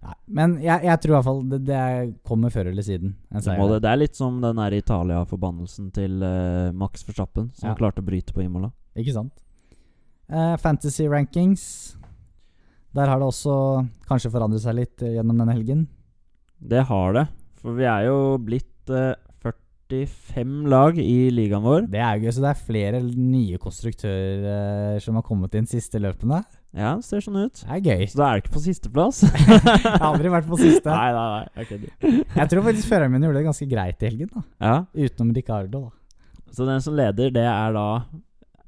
[0.04, 1.82] Nei, men jeg, jeg tror i hvert fall det, det
[2.28, 3.14] kommer før eller siden.
[3.32, 7.76] Det, det, er litt som den Italia-forbannelsen til uh, Max Verstappen, som Ja.
[7.78, 8.68] klarte å bryte på Imola.
[9.00, 9.32] Ikke sant?
[10.28, 11.96] Uh, fantasy rankings.
[12.94, 13.54] Der har det også
[14.08, 15.86] kanskje forandret seg litt eh, gjennom denne helgen.
[16.62, 17.24] Det har det.
[17.58, 19.16] For vi er jo blitt uh,
[19.90, 21.88] 45 lag i ligaen vår.
[21.90, 26.00] Det er jo gøy, så det er flere nye konstruktører som har kommet inn siste
[26.00, 26.42] løpene.
[26.74, 27.60] Ja, det ser sånn ut.
[27.62, 28.06] Det er gøy.
[28.10, 29.20] Så da er det ikke på sisteplass.
[29.28, 30.90] Jeg har aldri vært på siste.
[30.90, 31.66] Nei, nei, nei.
[31.68, 32.16] Kødder.
[32.34, 34.42] Jeg tror faktisk førerne mine gjorde det ganske greit i helgen, da.
[34.58, 35.06] Ja.
[35.06, 36.50] Utenom Ricardo, da.
[36.54, 37.86] Så den som leder, det er da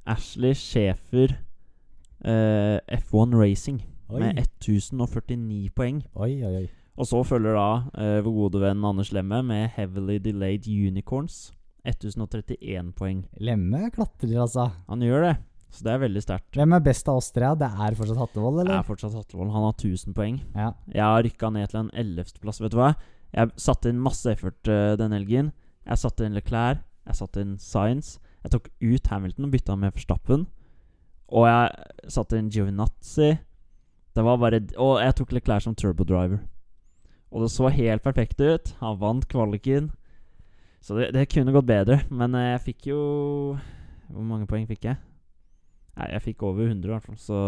[0.07, 1.35] Ashley Schæfer
[2.23, 4.21] eh, F1 Racing Oi.
[4.23, 6.01] med 1049 poeng.
[6.14, 6.66] Oi, oi, oi.
[6.97, 7.69] Og så følger da
[8.01, 11.51] eh, vår gode venn Anders Lemme med Heavily Delayed Unicorns.
[11.87, 13.27] 1031 poeng.
[13.38, 14.71] Lemme klatrer, altså.
[14.88, 15.35] Han gjør det,
[15.77, 16.49] så det er veldig sterkt.
[16.57, 17.51] Hvem er best av oss tre?
[17.61, 19.53] Det er fortsatt Hattevold, Det er fortsatt Hatlevold.
[19.53, 20.41] Han har 1000 poeng.
[20.57, 20.71] Ja.
[20.89, 22.95] Jeg har rykka ned til en ellevteplass, vet du hva.
[23.37, 25.53] Jeg satte inn masse effort uh, denne helgen.
[25.87, 28.17] Jeg satte inn Leclerc, jeg satte inn Science.
[28.47, 30.47] Jeg tok ut Hamilton og bytta med Verstappen.
[31.35, 33.35] Og jeg satte inn Giovinazzi.
[34.17, 36.41] Det var bare Og jeg tok Leclerc som turbodriver.
[37.31, 38.73] Og det så helt perfekt ut.
[38.81, 39.91] Han vant kvaliken.
[40.81, 42.01] Så det, det kunne gått bedre.
[42.11, 43.01] Men eh, jeg fikk jo
[44.07, 45.01] Hvor mange poeng fikk jeg?
[45.97, 47.17] Nei, jeg fikk over 100, i hvert fall.
[47.17, 47.39] Så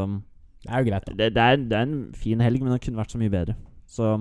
[0.64, 1.12] Det er jo greit, da.
[1.18, 3.54] det, det, er, det er en fin helg, men det kunne vært så mye bedre.
[3.86, 4.12] Så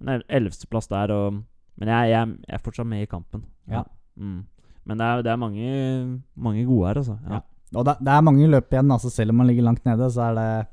[0.00, 1.42] en el- ellevteplass der, og
[1.76, 3.44] Men jeg, jeg, jeg er fortsatt med i kampen.
[3.66, 3.80] Ja.
[4.16, 4.44] Mm.
[4.86, 7.16] Men det er, det er mange, mange gode her, altså.
[7.26, 7.32] Ja.
[7.34, 7.40] Ja.
[7.74, 10.28] Og det, det er mange løp igjen, altså selv om man ligger langt nede, så
[10.28, 10.66] er det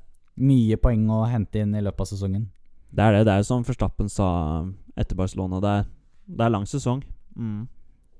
[0.46, 2.44] mye poeng å hente inn i løpet av sesongen.
[2.94, 3.24] Det er det.
[3.26, 4.28] Det er jo som Forstappen sa
[5.00, 5.60] etter Barcelona.
[5.64, 5.86] Det er,
[6.38, 7.02] det er lang sesong.
[7.36, 7.64] Mm.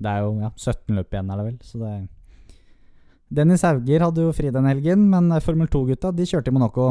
[0.02, 1.60] Det er jo ja, 17 løp igjen, er det vel.
[1.62, 1.92] Så det
[3.32, 6.90] Dennis Hauger hadde jo fri den helgen, men Formel 2-gutta de kjørte i Monaco.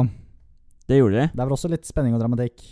[0.89, 1.25] Det gjorde de.
[1.29, 2.63] Det er vel også litt spenning og dramatikk.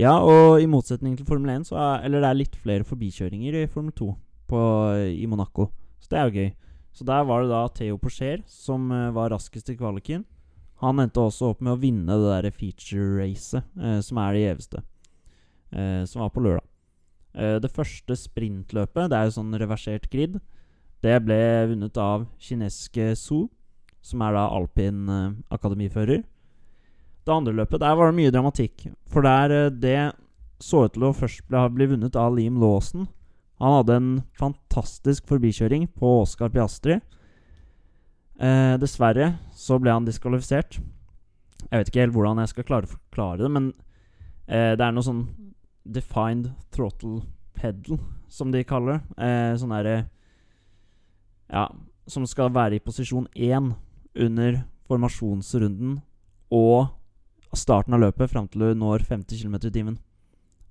[0.00, 3.58] Ja, og i motsetning til Formel 1, så er, eller det er litt flere forbikjøringer
[3.60, 4.08] i Formel 2
[4.48, 4.62] på,
[5.12, 5.68] i Monaco.
[6.00, 6.48] Så det er jo gøy.
[6.96, 10.24] Så der var det da Theo Porcher som eh, var raskest i kvaliken.
[10.80, 14.80] Han endte også opp med å vinne det der feature-racet, eh, som er det gjeveste.
[15.76, 16.64] Eh, som var på lørdag.
[17.36, 20.40] Eh, det første sprintløpet, det er jo sånn reversert grid,
[21.04, 23.48] det ble vunnet av kinesiske Su,
[24.04, 26.24] som er da alpin eh, akademifører.
[27.24, 28.88] Det andre løpet, der var det mye dramatikk.
[29.12, 30.12] For der eh, det
[30.60, 33.08] så ut til å først bli, bli vunnet av Liam Lawson.
[33.60, 36.98] Han hadde en fantastisk forbikjøring på Oscar Piastri.
[38.40, 40.78] Eh, dessverre så ble han diskvalifisert.
[41.66, 43.72] Jeg vet ikke helt hvordan jeg skal klare å forklare det, men
[44.48, 45.26] eh, det er noe sånn
[45.84, 47.20] defined throttle
[47.56, 48.00] pedal,
[48.32, 49.26] som de kaller det.
[49.26, 49.98] Eh, sånn derre
[51.50, 51.66] Ja,
[52.10, 53.72] som skal være i posisjon én
[54.14, 55.98] under formasjonsrunden
[56.54, 56.90] og
[57.56, 59.98] starten av løpet fram til du når 50 km i timen.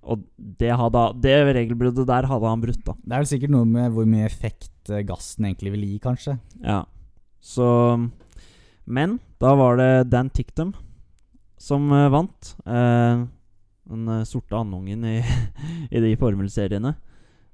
[0.10, 2.96] Og det, hadde, det regelbruddet der hadde han brutt, da.
[3.04, 6.38] Det er vel sikkert noe med hvor mye effekt eh, gassen egentlig vil gi, kanskje.
[6.64, 6.84] Ja.
[7.40, 7.68] Så
[8.86, 10.74] Men da var det Dan Tictum
[11.60, 12.56] som eh, vant.
[12.66, 13.28] Eh,
[13.90, 15.20] den eh, sorte andungen i,
[15.96, 16.96] i de formelseriene.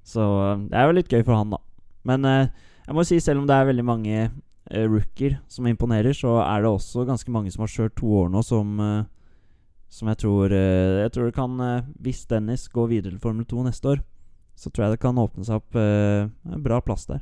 [0.06, 0.22] Så
[0.70, 1.60] det er jo litt gøy for han, da.
[2.06, 6.14] Men eh, jeg må si, selv om det er veldig mange uh, rookier som imponerer,
[6.16, 9.04] så er det også ganske mange som har kjørt to år nå, som uh,
[9.88, 11.60] Som jeg tror uh, Jeg tror det kan
[12.02, 14.00] Hvis Dennis går videre til Formel 2 neste år,
[14.56, 17.20] så tror jeg det kan åpne seg opp en bra plass der.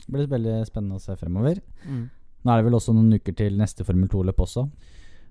[0.00, 1.60] Det blir veldig spennende å se fremover.
[1.84, 4.64] Nå er det vel også noen uker til neste Formel 2-løp også.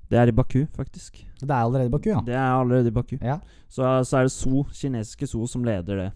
[0.09, 1.19] Det er i Baku, faktisk.
[1.41, 2.21] Det er allerede i Baku, ja.
[2.25, 3.17] Det er allerede i Baku.
[3.21, 3.39] Ja.
[3.67, 6.09] Så, så er det So, kinesiske So, som leder det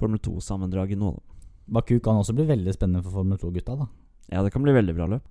[0.00, 1.12] Formel 2-sammendraget nå.
[1.16, 1.39] da.
[1.70, 3.86] Baku kan også bli veldig spennende for Formel 2-gutta, da.
[4.30, 5.26] Ja, det kan bli veldig bra løp.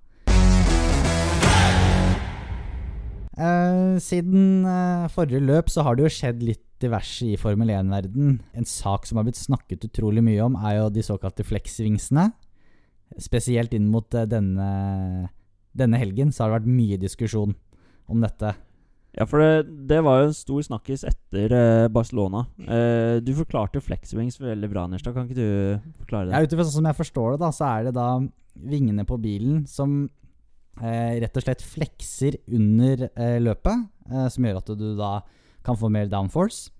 [3.40, 8.38] Eh, siden eh, forrige løp så har det jo skjedd litt diverse i Formel 1-verden.
[8.56, 12.30] En sak som har blitt snakket utrolig mye om, er jo de såkalte flex-vingsene.
[13.20, 14.70] Spesielt inn mot eh, denne,
[15.76, 17.56] denne helgen så har det vært mye diskusjon
[18.10, 18.56] om dette.
[19.16, 22.44] Ja, for det, det var jo en stor snakkis etter eh, Barcelona.
[22.62, 25.16] Eh, du forklarte flexwings veldig bra, Nirstad.
[25.16, 26.36] Kan ikke du forklare det?
[26.36, 28.08] Ja, Ut ifra sånn som jeg forstår det, da, så er det da
[28.70, 30.04] vingene på bilen som
[30.80, 35.14] eh, rett og slett flekser under eh, løpet, eh, som gjør at du da
[35.66, 36.70] kan få mer downforce.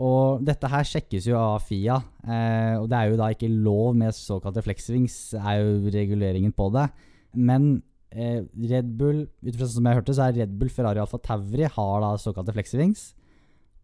[0.00, 3.98] Og dette her sjekkes jo av FIA, eh, og det er jo da ikke lov
[4.00, 6.88] med såkalte flexwings, er jo reguleringen på det.
[7.36, 7.76] Men
[8.12, 11.18] eh, Red Bull, ut fra sånn som jeg hørte, så er Red Bull, Ferrari Alfa
[11.22, 13.14] Tauri har da såkalte flexivings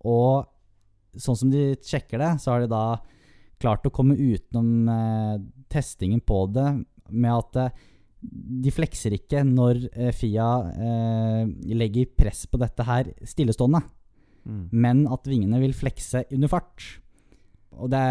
[0.05, 0.47] Og
[1.17, 2.99] sånn som de sjekker det, så har de da
[3.63, 5.37] klart å komme utenom eh,
[5.73, 6.67] testingen på det
[7.09, 7.85] med at eh,
[8.67, 13.83] de flekser ikke når eh, Fia eh, legger press på dette her stillestående,
[14.47, 14.69] Mm.
[14.71, 16.85] men at vingene vil flekse under fart.
[17.77, 18.03] Og det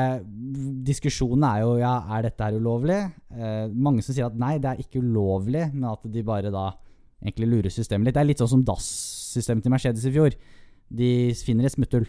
[0.85, 2.99] diskusjonen er jo ja, er dette her ulovlig.
[3.33, 6.67] Eh, mange som sier at nei, det er ikke ulovlig, men at de bare da
[7.23, 8.17] egentlig lurer systemet litt.
[8.17, 10.37] Det er litt sånn som DAS-systemet til Mercedes i fjor.
[10.93, 11.09] De
[11.41, 12.05] finner et smutthull.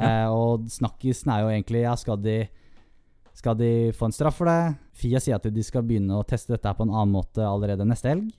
[0.00, 2.38] Eh, og snakkisen er jo egentlig ja, skal de,
[3.36, 4.78] skal de få en straff for det?
[4.96, 7.84] Fia sier at de skal begynne å teste dette her på en annen måte allerede
[7.88, 8.30] neste helg.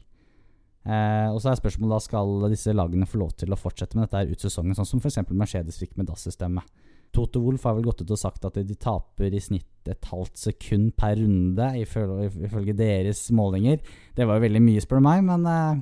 [0.84, 4.08] Eh, og så er spørsmålet da skal disse lagene få lov til å fortsette med
[4.08, 5.22] dette her ut sesongen, sånn som f.eks.
[5.30, 6.66] Mercedes fikk med DAS-systemet.
[7.14, 10.40] Toto Wolff har vel gått ut og sagt at de taper i snitt et halvt
[10.40, 13.82] sekund per runde, ifølge, deres målinger.
[14.16, 15.82] Det var jo veldig mye, spør du meg, men uh,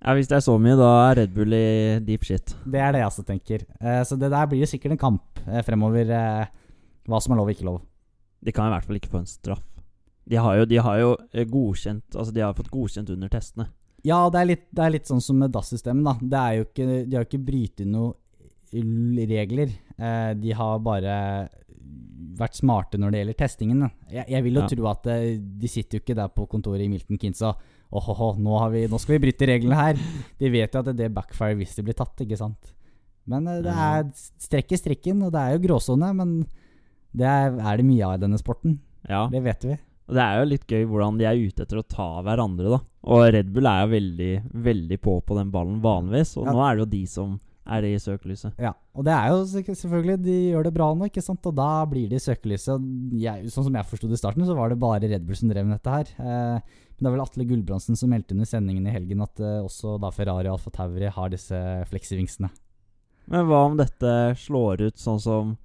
[0.00, 1.64] Ja, Hvis det er så mye, da er Red Bull i
[2.04, 2.54] deep shit.
[2.64, 3.66] det er det jeg også tenker.
[3.80, 6.14] Uh, så det der blir jo sikkert en kamp uh, fremover,
[7.08, 7.82] hva som er lov og ikke lov.
[8.40, 9.66] De kan i hvert fall ikke få en straff.
[10.30, 11.16] De har jo, de har jo
[11.50, 13.66] godkjent Altså de har fått godkjent under testene.
[14.06, 16.14] Ja, det er litt, det er litt sånn som med DAS-systemet, da.
[16.20, 18.14] Det er jo ikke, de har jo ikke brytet noen
[18.72, 19.70] regler.
[19.98, 21.48] Eh, de har bare
[22.40, 23.90] vært smarte når det gjelder testingen.
[24.10, 24.68] Jeg, jeg vil jo Ja.
[24.68, 27.56] tro at eh, de sitter jo ikke der på kontoret i Milton Keynes og
[27.92, 29.98] åhåhå, nå, har vi, nå skal vi bryte reglene her.
[30.38, 32.72] De vet jo at det backfire hvis de blir tatt, ikke sant.
[33.26, 36.36] Men eh, det er strekk i strikken, og det er jo gråsone, men
[37.12, 38.78] det er, er det mye av i denne sporten.
[39.08, 39.26] Ja.
[39.32, 39.76] Det vet vi.
[40.10, 42.80] Og det er jo litt gøy hvordan de er ute etter å ta hverandre, da.
[43.10, 44.32] Og Red Bull er jo veldig,
[44.70, 46.52] veldig på på den ballen vanligvis, og Ja.
[46.54, 47.36] nå er det jo de som
[47.68, 48.56] er det i søkelyset.
[48.60, 51.44] Ja, og det er jo selvfølgelig De gjør det bra nå, ikke sant?
[51.46, 52.86] Og da blir de i søkelyset.
[53.20, 55.52] Jeg, sånn som jeg forsto det i starten, så var det bare Red Bull som
[55.52, 56.14] drev med dette her.
[56.18, 59.60] Eh, men det er vel Atle Gulbrandsen som meldte under sendingen i helgen at eh,
[59.64, 61.60] også da Ferrari og Alfa Tauri har disse
[61.92, 62.50] fleksivingsene.
[63.30, 65.58] Men hva om dette slår ut sånn som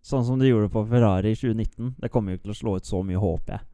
[0.00, 1.90] Sånn som de gjorde på Ferrari i 2019?
[2.00, 3.66] Det kommer jo ikke til å slå ut så mye, håper jeg.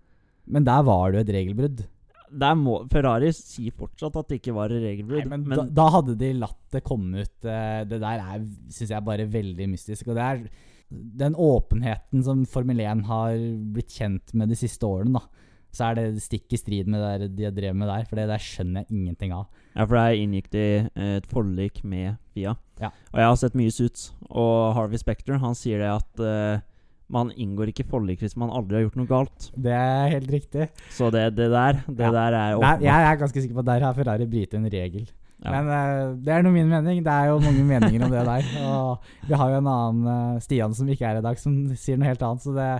[0.51, 1.83] Men der var det jo et regelbrudd.
[2.31, 5.29] Der må, Ferrari sier fortsatt at det ikke var regelbrudd.
[5.31, 8.91] men men da, da hadde de latt det komme ut eh, Det der er, syns
[8.91, 10.11] jeg, bare veldig mystisk.
[10.11, 10.47] Og det er
[10.91, 13.35] den åpenheten som Formel 1 har
[13.75, 15.47] blitt kjent med de siste årene, da.
[15.77, 18.29] Så er det stikk i strid med det de har drevet med der, for det
[18.31, 19.49] der skjønner jeg ingenting av.
[19.75, 22.55] Ja, for der inngikk de eh, et forlik med FIA.
[22.81, 22.93] Ja.
[23.13, 24.09] Og jeg har sett mye suits.
[24.31, 26.65] Og Harvey Spector, han sier det at eh,
[27.09, 29.51] man inngår ikke forlik hvis man aldri har gjort noe galt.
[29.55, 30.69] Det er helt riktig.
[30.91, 32.11] Så det, det der Det Ja.
[32.11, 32.83] der er åpenbart.
[32.83, 35.07] jeg er ganske sikker på at der har Ferrari brytet en regel.
[35.45, 35.51] Ja.
[35.53, 37.03] Men uh, det er nå min mening.
[37.05, 38.47] Det er jo mange meninger om det der.
[38.65, 41.99] Og vi har jo en annen uh, Stian som ikke er i dag, som sier
[42.01, 42.41] noe helt annet.
[42.43, 42.71] Så det,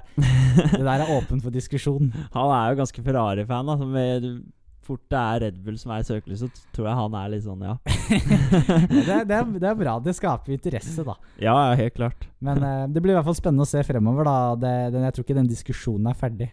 [0.73, 2.09] det der er åpent for diskusjon.
[2.35, 3.67] Han er jo ganske Ferrari-fan.
[3.69, 4.43] da, som med-
[4.87, 7.43] Fort det er Red Bull som er i søkelyset, så tror jeg han er litt
[7.43, 7.75] sånn, ja.
[8.93, 9.97] det, det, er, det er bra.
[10.03, 11.17] Det skaper interesse, da.
[11.43, 12.29] Ja, helt klart.
[12.45, 14.29] Men uh, det blir i hvert fall spennende å se fremover.
[14.29, 16.51] da det, den, Jeg tror ikke den diskusjonen er ferdig.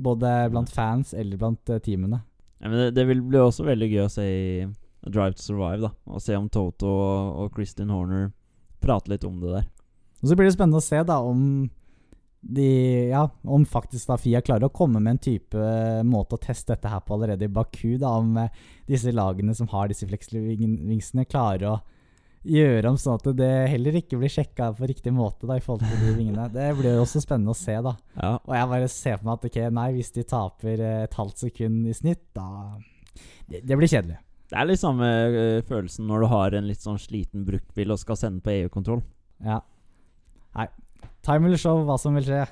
[0.00, 2.22] Både blant fans eller blant uh, teamene.
[2.62, 4.44] Ja, men det, det vil bli også veldig gøy å se i
[5.06, 5.92] Drive to Survive, da.
[6.08, 8.30] Og se om Toto og, og Kristin Horner
[8.82, 9.68] prater litt om det der.
[10.22, 11.68] Og så blir det spennende å se da om
[12.48, 16.42] de, ja, om faktisk da Fia klarer å komme med en type eh, måte å
[16.42, 17.96] teste dette her på allerede i Baku.
[17.98, 21.76] da Om eh, disse lagene som har disse fleksvingsene, klarer å
[22.46, 25.88] gjøre om sånn at det heller ikke blir sjekka på riktig måte da, i forhold
[25.88, 26.46] til de vingene.
[26.54, 27.96] Det blir jo også spennende å se, da.
[28.14, 31.18] Ja, Og jeg bare ser for meg at ok, nei, hvis de taper eh, et
[31.18, 32.46] halvt sekund i snitt, da
[33.48, 34.20] Det, det blir kjedelig.
[34.46, 35.06] Det er litt samme
[35.66, 39.00] følelsen når du har en litt sånn sliten bruktbil og skal sende på EU-kontroll.
[39.42, 39.58] Ja.
[40.54, 40.68] Nei.
[41.26, 42.44] Time will show hva som vil skje.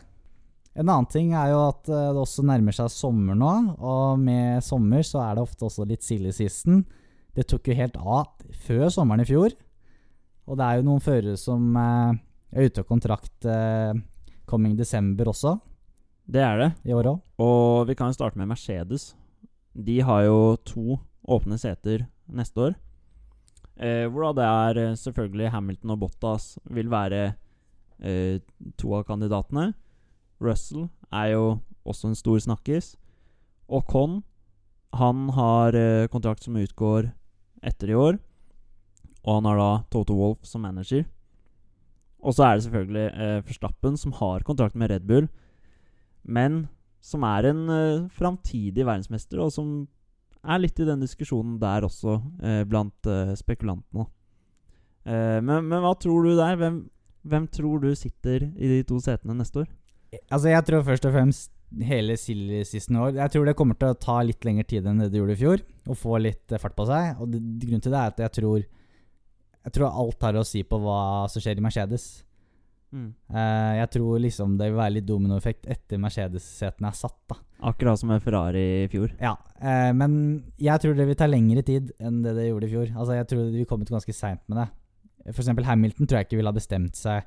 [0.75, 4.65] En annen ting er jo at eh, det også nærmer seg sommer nå, og med
[4.67, 6.83] sommer så er det ofte også litt silly season.
[7.35, 8.33] Det tok jo helt av
[8.67, 9.55] før sommeren i fjor.
[10.51, 12.19] Og det er jo noen førere som eh,
[12.55, 13.95] er ute av kontrakt eh,
[14.51, 15.55] coming desember også,
[16.27, 16.71] Det er det.
[16.91, 17.23] i år òg.
[17.39, 19.13] Og vi kan starte med Mercedes.
[19.75, 22.75] De har jo to åpne seter neste år.
[23.79, 27.35] Eh, hvor da det er eh, selvfølgelig Hamilton og Bottas vil være
[28.00, 28.40] eh,
[28.80, 29.72] to av kandidatene.
[30.42, 31.44] Russell er jo
[31.87, 32.94] også en stor snakkis.
[33.68, 34.22] Og Con,
[34.94, 37.12] han har eh, kontrakt som utgår
[37.64, 38.18] etter i år.
[39.24, 41.07] Og han har da Toto Wolff som manager.
[42.24, 45.28] Og så er det selvfølgelig eh, Forstappen, som har kontrakt med Red Bull,
[46.24, 46.64] men
[47.04, 49.74] som er en eh, framtidig verdensmester, og som
[50.44, 54.07] er litt i den diskusjonen der også, eh, blant eh, spekulantene.
[55.04, 56.57] Eh, men, men hva tror du der?
[56.61, 56.78] Hvem,
[57.25, 59.69] hvem tror du sitter i de to setene neste år?
[60.29, 61.51] Altså, jeg tror først og fremst
[61.83, 65.01] hele silly siste år Jeg tror det kommer til å ta litt lengre tid enn
[65.03, 67.19] det det gjorde i fjor, og få litt eh, fart på seg.
[67.19, 70.63] Og det, grunnen til det er at jeg tror Jeg tror alt har å si
[70.69, 71.01] på hva
[71.33, 72.07] som skjer i Mercedes.
[72.95, 77.39] Eh, jeg tror liksom det vil være litt dominoeffekt etter Mercedes-setene er satt, da.
[77.71, 79.11] Akkurat som med Ferrari i fjor.
[79.19, 80.15] Ja, uh, men
[80.61, 82.91] jeg tror det vil ta lengre tid enn det det gjorde i fjor.
[82.93, 84.69] Altså, jeg tror vi kommet ganske seint med det.
[85.31, 87.25] For eksempel Hamilton tror jeg ikke ville ha bestemt seg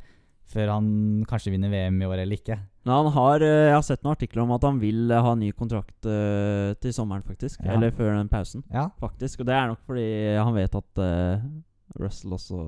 [0.47, 0.85] før han
[1.27, 2.55] kanskje vinner VM i år eller ikke.
[2.87, 5.33] Men han har, eh, jeg har sett noen artikler om at han vil eh, ha
[5.35, 7.59] ny kontrakt uh, til sommeren, faktisk.
[7.65, 7.73] Ja.
[7.75, 9.43] Eller før den pausen, Ja, faktisk.
[9.43, 10.07] Og det er nok fordi
[10.37, 11.43] han vet at uh,
[11.99, 12.61] Russell også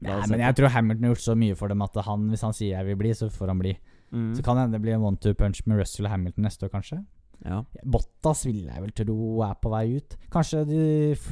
[0.00, 2.54] Nei, men jeg tror Hamilton har gjort så mye for dem at han, hvis han
[2.56, 3.74] sier jeg vil bli, så får han bli.
[4.10, 4.30] Mm.
[4.32, 6.72] Så kan det hende det blir en one-two punch med Russell og Hamilton neste år,
[6.72, 7.02] kanskje.
[7.44, 7.58] Ja.
[7.84, 10.16] Bottas vil jeg vel tro er på vei ut.
[10.32, 10.80] Kanskje de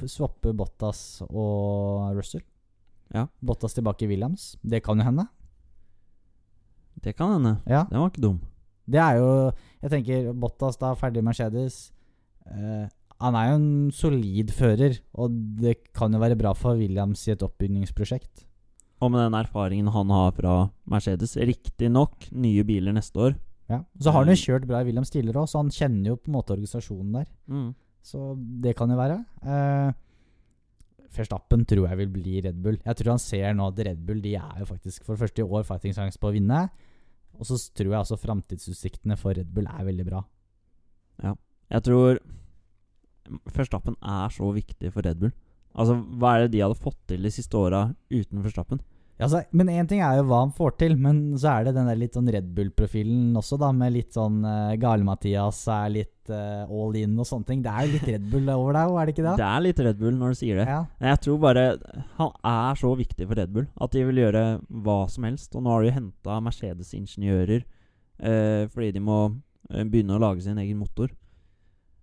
[0.04, 2.44] swapper Bottas og Russell.
[3.14, 3.26] Ja.
[3.40, 4.52] Bottas tilbake i Williams.
[4.62, 5.26] Det kan jo hende.
[7.02, 7.56] Det kan hende.
[7.66, 7.86] Ja.
[7.90, 8.38] Den var ikke dum.
[8.88, 11.92] Det er jo Jeg tenker Bottas da, ferdig Mercedes.
[12.48, 12.88] Eh,
[13.22, 17.34] han er jo en solid fører, og det kan jo være bra for Williams i
[17.34, 18.44] et oppbyggingsprosjekt.
[19.02, 20.54] Og med den erfaringen han har fra
[20.90, 23.36] Mercedes, riktignok nye biler neste år.
[23.68, 23.82] Ja.
[24.00, 26.30] Så har han jo kjørt bra i Williams tidligere òg, så han kjenner jo på
[26.30, 27.28] en måte organisasjonen der.
[27.46, 27.68] Mm.
[28.02, 28.32] Så
[28.64, 29.18] det kan jo være.
[29.42, 29.90] Eh,
[31.16, 32.78] Verstappen tror jeg vil bli Red Bull.
[32.84, 35.46] Jeg tror han ser nå at Red Bull de er jo faktisk for første i
[35.46, 36.66] år fighting sjanse på å vinne.
[37.38, 40.22] Og så tror jeg også framtidsutsiktene for Red Bull er veldig bra.
[41.24, 41.34] Ja.
[41.74, 42.20] Jeg tror
[43.54, 45.34] Verstappen er så viktig for Red Bull.
[45.78, 48.80] Altså, Hva er det de hadde fått til de siste åra uten Verstappen?
[49.18, 51.88] Altså, men én ting er jo hva han får til, men så er det den
[51.90, 56.70] der litt sånn Red Bull-profilen også, da, med litt sånn uh, Gale-Mathias er litt uh,
[56.70, 57.64] all in og sånne ting.
[57.64, 59.34] Det er jo litt Red Bull over deg, er det ikke det?
[59.40, 60.68] Det er litt Red Bull når du sier det.
[60.70, 60.78] Ja.
[61.10, 61.64] Jeg tror bare
[62.20, 64.44] han er så viktig for Red Bull at de vil gjøre
[64.86, 65.50] hva som helst.
[65.58, 70.46] Og nå har de jo henta Mercedes-ingeniører uh, fordi de må eh, begynne å lage
[70.46, 71.10] sin egen motor.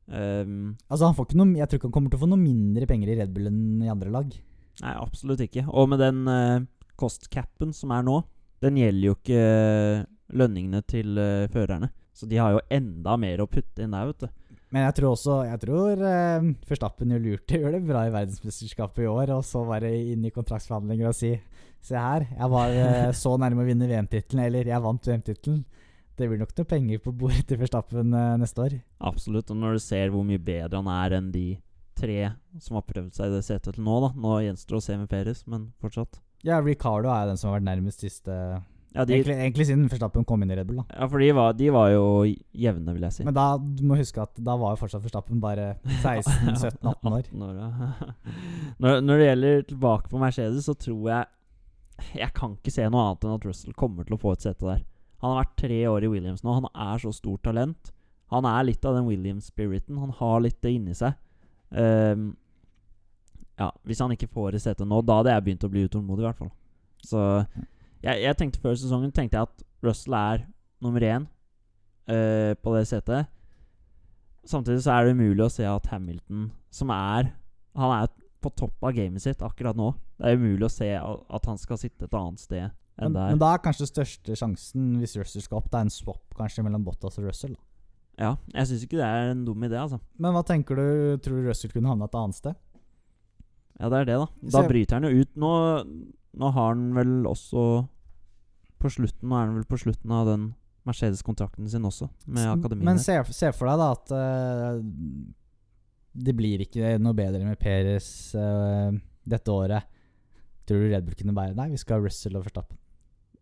[0.05, 2.37] Um, Altså, han får ikke noe Jeg tror ikke han kommer til å få noe
[2.37, 4.35] mindre penger i Red Bull enn i andre lag.
[4.83, 5.63] nei, absolutt ikke.
[5.71, 6.59] Og med den uh,
[6.99, 8.21] cost-capen som er nå,
[8.63, 10.05] den gjelder jo ikke eh,
[10.35, 11.91] lønningene til uh, førerne.
[12.15, 14.45] Så de har jo enda mer å putte inn der, vet du.
[14.73, 18.13] Men jeg tror også Jeg tror uh, Verstappen jo lurte å gjøre det bra i
[18.13, 21.35] verdensmesterskapet i år, og så være inne i kontraktsforhandlinger og si
[21.85, 25.59] Se her, jeg var uh, så nærme å vinne VM-tittelen, eller jeg vant VM-tittelen.
[26.17, 28.77] Det blir nok noe penger på bordet til Forstappen uh, neste år.
[29.05, 29.51] Absolutt.
[29.53, 31.45] Og når du ser hvor mye bedre han er enn de
[31.95, 32.31] tre
[32.63, 34.09] som har prøvd seg i det setet til nå, da.
[34.17, 36.17] Nå gjenstår det å se med Peres, men fortsatt.
[36.45, 38.33] Ja, Ricardo er den som har vært nærmest siste
[38.95, 40.99] Ja, de, egentlig, egentlig siden Verstappen kom inn i Red Bull, da.
[41.01, 42.03] ja for de var, de var jo
[42.55, 43.25] jevne, vil jeg si.
[43.27, 45.71] Men da du må huske at da var jo fortsatt Verstappen bare
[46.03, 47.17] 16-17-18 år.
[47.25, 47.89] 18 år ja.
[48.85, 51.25] når, når det gjelder tilbake på Mercedes, så tror jeg
[52.21, 54.67] Jeg kan ikke se noe annet enn at Russell kommer til å få et sete
[54.67, 54.85] der.
[55.23, 56.53] Han har vært tre år i Williams nå.
[56.61, 57.91] Han er så stort talent.
[58.33, 59.97] Han er litt av den Williams-spiriten.
[60.01, 61.15] Han har litt det inni seg.
[61.71, 62.33] Ehm,
[63.59, 66.25] ja, Hvis han ikke får et sete nå, da hadde jeg begynt å bli utålmodig,
[66.25, 66.51] i hvert fall.
[67.05, 67.21] Så
[68.03, 70.43] jeg, jeg tenkte før sesongen tenkte jeg at Russell er
[70.83, 71.27] nummer én
[72.11, 73.29] eh, på det setet.
[74.45, 77.31] Samtidig så er det umulig å se at Hamilton, som er
[77.75, 78.11] Han er
[78.45, 79.89] på topp av gamet sitt akkurat nå.
[80.19, 83.31] Det er umulig å se at han skal sitte et annet sted enn Men, der.
[83.33, 86.63] men da er kanskje største sjansen, hvis Russell skal opp, det er en swap kanskje
[86.63, 87.55] mellom Bottas og Russell.
[87.57, 87.65] Da.
[88.21, 89.99] Ja, jeg syns ikke det er en dum idé, altså.
[90.21, 90.85] Men hva tenker du,
[91.25, 92.55] tror du Russell kunne havna et annet sted?
[93.79, 94.51] Ja, det er det, da.
[94.55, 95.31] Da bryter han jo ut.
[95.39, 95.51] Nå,
[96.39, 97.63] nå har han vel også
[98.79, 100.53] På slutten Nå er han vel på slutten av den
[100.85, 102.85] Mercedes-kontrakten sin også, med akademiet.
[102.85, 104.75] Men se, se for deg da at uh,
[106.13, 108.07] det blir ikke noe bedre med Peres
[108.37, 108.93] uh,
[109.25, 109.87] dette året.
[110.69, 112.77] Tror du Red Bull kunne bære Nei, vi skal ha Russell og Verstappen.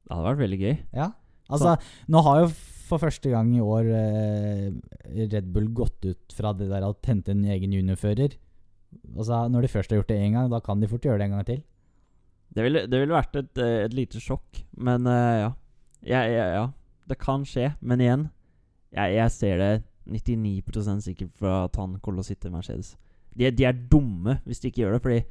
[0.03, 0.77] Det hadde vært veldig gøy.
[0.95, 1.09] Ja.
[1.51, 1.75] Altså,
[2.11, 2.47] nå har jo
[2.88, 4.71] for første gang i år uh,
[5.19, 8.39] Red Bull gått ut fra det der å hente en egen juniorfører.
[9.15, 11.27] Altså, når de først har gjort det én gang, da kan de fort gjøre det
[11.27, 11.63] en gang til.
[12.53, 15.51] Det ville, det ville vært et, eh, et lite sjokk, men uh, ja.
[16.03, 16.47] Ja, ja.
[16.53, 16.65] ja.
[17.09, 18.21] Det kan skje, men igjen
[18.93, 19.71] Jeg, jeg ser det
[20.07, 22.95] 99% sikkert fra at han kommer Mercedes.
[23.35, 25.21] De, de er dumme hvis de ikke gjør det, fordi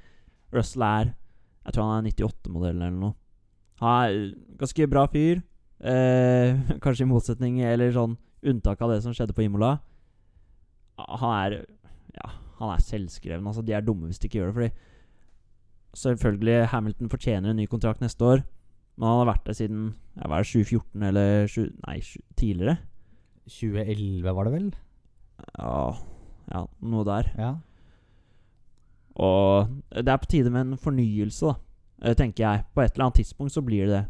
[0.52, 1.14] Russell er
[1.64, 3.14] Jeg tror han er 98-modell eller noe.
[3.80, 5.42] Han er ganske bra fyr.
[5.82, 9.76] Eh, kanskje i motsetning Eller sånn unntak av det som skjedde på Imola.
[10.98, 11.56] Han er
[12.16, 12.28] Ja,
[12.62, 13.46] han er selvskreven.
[13.50, 14.88] Altså, de er dumme hvis de ikke gjør det, fordi
[15.92, 18.40] Selvfølgelig, Hamilton fortjener en ny kontrakt neste år.
[18.96, 19.82] Men han har vært der siden
[20.16, 22.76] hva er det, 2014 eller 20, Nei, 20, tidligere.
[23.44, 24.70] 2011 var det vel?
[25.58, 25.76] Ja,
[26.54, 26.62] ja,
[26.94, 27.28] noe der.
[27.36, 27.50] Ja.
[29.20, 32.08] Og det er på tide med en fornyelse, da.
[32.08, 32.64] eh, Tenker jeg.
[32.72, 34.04] På et eller annet tidspunkt så blir det det.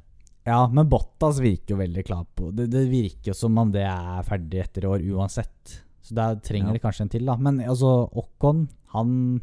[0.47, 4.25] Ja, men Bottas virker jo veldig klar på Det, det virker som om det er
[4.27, 5.83] ferdig etter i år uansett.
[6.03, 6.73] Så der trenger Ja.
[6.75, 7.37] de kanskje en til, da.
[7.37, 9.41] Men altså, Ocon, han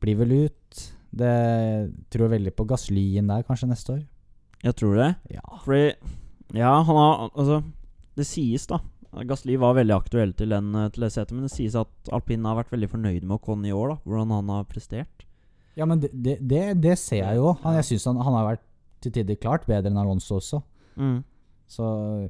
[0.00, 0.80] blir vel ut.
[1.12, 4.04] Det tror jeg veldig på Gasslyen der kanskje neste år.
[4.62, 5.16] Jeg tror det.
[5.34, 5.40] Ja.
[5.64, 5.94] Fordi
[6.54, 7.62] Ja, han har Altså,
[8.16, 8.78] det sies, da.
[9.26, 12.44] Gasli var veldig aktuell til, den, eh, til det setet, men det sies at alpin
[12.44, 13.96] har vært veldig fornøyd med Ocon i år, da.
[14.06, 15.24] Hvordan han har prestert.
[15.76, 17.52] Ja, men det, det, det, det ser jeg jo.
[17.64, 18.62] Han, jeg syns han, han har vært
[19.00, 20.62] til tider klart bedre enn Alonso også.
[20.96, 21.24] Mm.
[21.66, 22.28] Så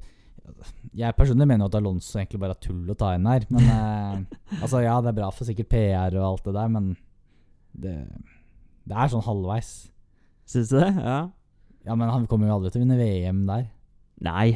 [0.97, 3.47] jeg personlig mener jo at Alonso egentlig bare er tull å ta inn her.
[3.53, 6.91] Men eh, altså, ja, det er bra for sikkert PR og alt det der, men
[7.81, 7.95] det,
[8.89, 9.71] det er sånn halvveis.
[10.51, 10.91] Syns du det?
[10.97, 11.21] Ja.
[11.87, 13.69] Ja, men han kommer jo aldri til å vinne VM der.
[14.27, 14.49] Nei.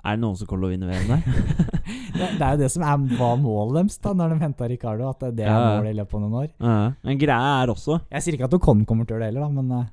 [0.00, 1.68] Er det noen som kommer til å vinne VM der?
[2.10, 5.06] Det, det er jo det som er, var målet deres da når de henta Ricardo,
[5.10, 5.76] at det, er Ja, ja.
[5.78, 6.48] målet i løpet av noen år.
[6.58, 6.74] Ja.
[7.06, 9.46] Men greia er også Jeg sier ikke at Ocon kommer til å gjøre det heller,
[9.46, 9.86] da, men eh,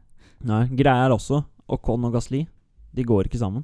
[0.49, 1.39] Nei, greia er også
[1.78, 2.41] Ocon og Gasli
[2.97, 3.64] De går ikke sammen.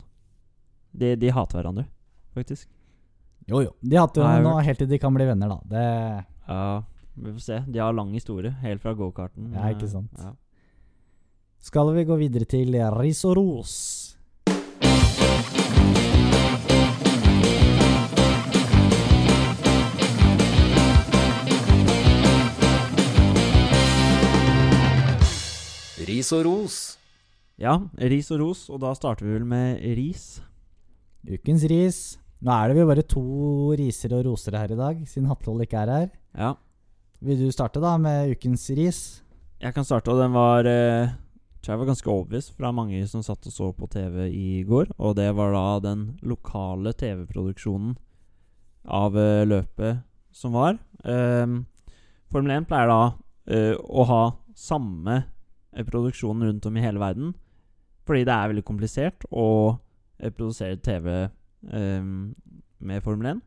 [0.93, 1.87] De, de hater hverandre,
[2.37, 2.69] faktisk.
[3.49, 3.71] jo jo.
[3.81, 5.59] De hater jeg nå helt til de kan bli venner, da.
[5.73, 6.83] Det, Ja,
[7.15, 7.59] vi får se.
[7.67, 9.51] De har lang historie, helt fra gokarten.
[9.53, 10.11] Ja, ikke sant.
[10.19, 10.33] Ja.
[11.63, 13.75] skal vi gå videre til ris og ros.
[26.03, 26.97] Ris og ros.
[27.57, 30.41] ja, ris og ros, og da starter vi vel med ris.
[31.29, 31.99] Ukens ris.
[32.43, 33.23] Nå er det vel bare to
[33.79, 36.09] riser og roser her i dag, siden Hatlold ikke er her.
[36.35, 36.53] Ja,
[37.23, 39.19] Vil du starte da med ukens ris?
[39.63, 41.07] jeg kan starte, og den var eh,
[41.63, 44.89] jeg var ganske overbevist fra mange som satt og så på TV i går.
[44.99, 47.93] Og det var da den lokale TV-produksjonen
[48.91, 50.01] av eh, løpet
[50.35, 50.75] som var.
[51.07, 51.47] Eh,
[52.33, 52.99] Formel 1 pleier da
[53.47, 54.21] eh, å ha
[54.59, 55.21] samme
[55.71, 57.31] eh, produksjon rundt om i hele verden.
[58.03, 59.47] Fordi det er veldig komplisert å
[60.23, 62.01] eh, produsere TV eh,
[62.83, 63.41] med Formel 1.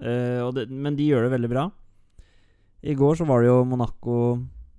[0.00, 1.66] Eh, det, men de gjør det veldig bra.
[2.86, 4.16] I går så var det jo Monaco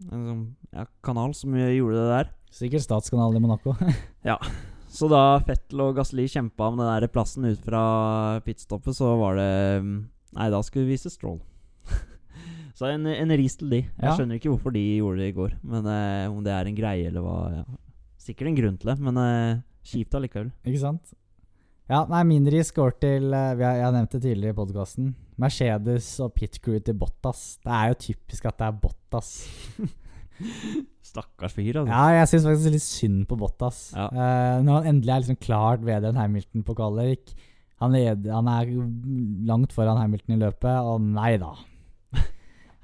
[0.10, 2.32] en sånn ja, kanal som gjorde det der.
[2.52, 3.76] Sikkert Statskanalen i Monaco.
[4.30, 4.38] ja.
[4.92, 7.84] Så da Fettel og Gasli kjempa om den der plassen ut fra
[8.44, 9.52] pitstoppet, så var det
[9.86, 9.94] mm,
[10.36, 11.38] Nei, da skulle vi vise Stroll.
[12.78, 13.82] så en, en ris til de.
[13.86, 14.16] Jeg Ja.
[14.18, 15.56] skjønner ikke hvorfor de gjorde det i går.
[15.64, 17.64] Men eh, Om det er en greie eller hva ja.
[18.22, 19.62] Sikkert en grunn til det, men eh,
[19.92, 20.52] kjipt allikevel.
[20.66, 21.14] Ikke sant?
[21.90, 25.12] Ja, nei, min ris går til eh, Jeg nevnte tidligere i podkasten.
[25.42, 27.58] Mercedes og pit crew til Bottas.
[27.64, 29.32] Det er jo typisk at det er Bottas.
[31.12, 31.92] Stakkars fyr, altså.
[31.92, 33.80] Ja, jeg syns faktisk litt synd på Bottas.
[33.98, 34.08] Ja.
[34.14, 37.34] Uh, når han endelig er liksom klart bedre enn Hamilton på kvalik
[37.82, 38.72] han, han er
[39.50, 41.56] langt foran Hamilton i løpet, og nei da.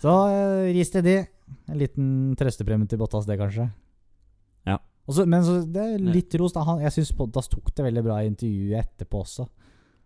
[0.02, 1.20] Så uh, ris til de.
[1.70, 2.08] En liten
[2.40, 3.70] trøstepremie til Bottas, det, kanskje.
[5.08, 5.10] Ja.
[5.10, 6.64] Og så- men så det er litt ros, da.
[6.68, 9.48] Han, jeg syns Bottas tok det veldig bra i intervjuet etterpå også.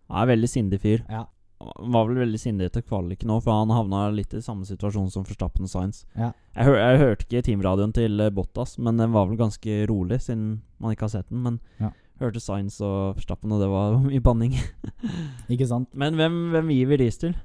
[0.09, 1.01] Han er veldig sindig fyr.
[1.09, 1.25] Ja.
[1.61, 5.11] Han var vel veldig sindig etter kvaliken nå, for han havna litt i samme situasjon
[5.11, 6.05] som Forstappen og Sainz.
[6.17, 6.31] Ja.
[6.55, 10.19] Jeg, hør, jeg hørte ikke teamradioen til eh, Bottas, men den var vel ganske rolig,
[10.21, 11.43] siden man ikke har sett den.
[11.43, 11.91] Men Ja.
[12.19, 14.53] hørte Sainz og Forstappen, og det var mye banning.
[15.49, 15.89] Ikke sant?
[15.93, 17.35] Men hvem, hvem gir vi ris til?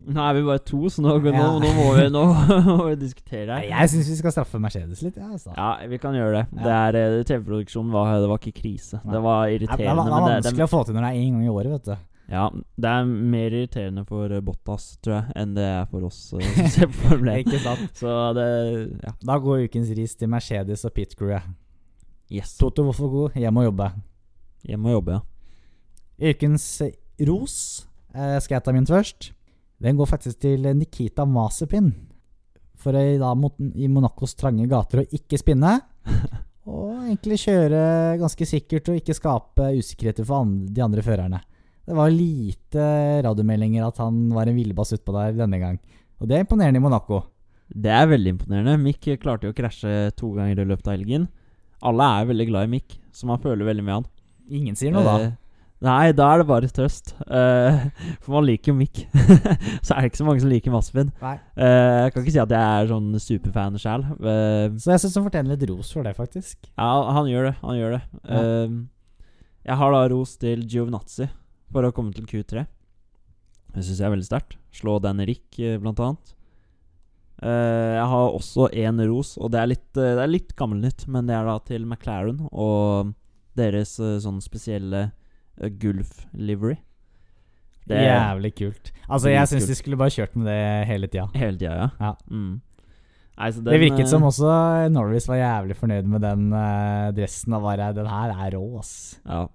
[0.00, 1.46] Nå er vi bare to, så nå, nå, Ja.
[1.60, 2.22] nå må vi, nå
[2.64, 3.66] må vi diskutere her.
[3.68, 5.16] Jeg syns vi skal straffe Mercedes litt.
[5.20, 5.52] Ja, altså.
[5.56, 6.44] Ja, vi kan gjøre det.
[6.64, 6.86] Ja.
[6.94, 9.00] Det eh, TV-produksjonen var, det var ikke krise.
[9.04, 10.04] Det var er, er, irriterende.
[10.06, 11.96] det det- vanskelig å få til når det er én gang i året, vet du.
[12.30, 12.44] Ja,
[12.78, 16.46] det er mer irriterende for eh, Bottas, tror jeg, enn det er for oss eh,
[16.54, 17.42] som ser på Formel 1.
[17.44, 17.90] Ikke sant?
[17.98, 18.46] Så det
[19.04, 19.12] Ja.
[19.32, 21.42] Da går ukens ris til Mercedes og pit crewet.
[22.30, 22.56] Yes.
[22.56, 23.90] Toto Wofogo, hjem og jobbe.
[24.64, 26.30] Hjem og jobbe, ja.
[26.30, 26.66] Ukens
[27.26, 27.56] ros
[28.14, 29.32] eh, skal jeg ta min først.
[29.80, 31.90] Den går faktisk til Nikita Masepin.
[32.80, 33.32] For å da
[33.76, 35.78] i Monacos trange gater å ikke spinne.
[36.70, 37.80] Og egentlig kjøre
[38.20, 41.40] ganske sikkert og ikke skape usikkerheter for andre, de andre førerne.
[41.88, 42.84] Det var lite
[43.26, 45.80] radiomeldinger at han var en villbass utpå der denne gang.
[46.20, 47.24] Og det er imponerende i Monaco.
[47.70, 48.76] Det er veldig imponerende.
[48.84, 51.26] Mick klarte jo å krasje to ganger i løpet av helgen.
[51.86, 54.08] Alle er veldig glad i Mick, så man føler veldig med han.
[54.60, 55.16] Ingen sier noe da.
[55.80, 57.14] Eh, nei, da er det bare trøst.
[57.24, 57.88] Uh,
[58.20, 59.02] for man liker jo Mick.
[59.84, 61.12] så er det ikke så mange som liker Maspin.
[61.22, 61.36] Nei.
[61.56, 64.04] Eh, jeg kan ikke si at jeg er sånn superfan sjæl.
[64.20, 66.58] Uh, Så jeg syns han fortjener litt ros for det, faktisk.
[66.76, 67.54] ja, han gjør det.
[67.62, 68.02] Han gjør det.
[68.24, 68.42] Ja.
[68.42, 68.74] Eh,
[69.70, 71.26] jeg har da ros til Giovinazzi
[71.70, 72.66] for å komme til Q3.
[73.70, 74.56] Det syns jeg er veldig sterkt.
[74.74, 76.32] Slå Dan Rick, eh, blant annet.
[77.40, 81.06] Eh, jeg har også én ros, og det er litt, uh, det er litt gammelnytt,
[81.08, 83.14] men det er da til McLaren og
[83.56, 85.06] deres eh, sånn spesielle
[85.60, 86.78] uh, Gulf livery.
[87.90, 88.90] Det er Jævlig kult.
[89.08, 91.26] Altså, jeg syns de skulle bare kjørt med det hele tida.
[91.34, 91.88] hele tida, ja.
[92.00, 92.12] Ja.
[92.30, 92.60] Mm.
[93.40, 94.50] Nei, så Det virket eh, som også
[94.92, 97.54] Norris var jævlig fornøyd med den uh, dressen.
[97.56, 99.20] Og bare Den her er rå, ass.
[99.24, 99.46] Ja.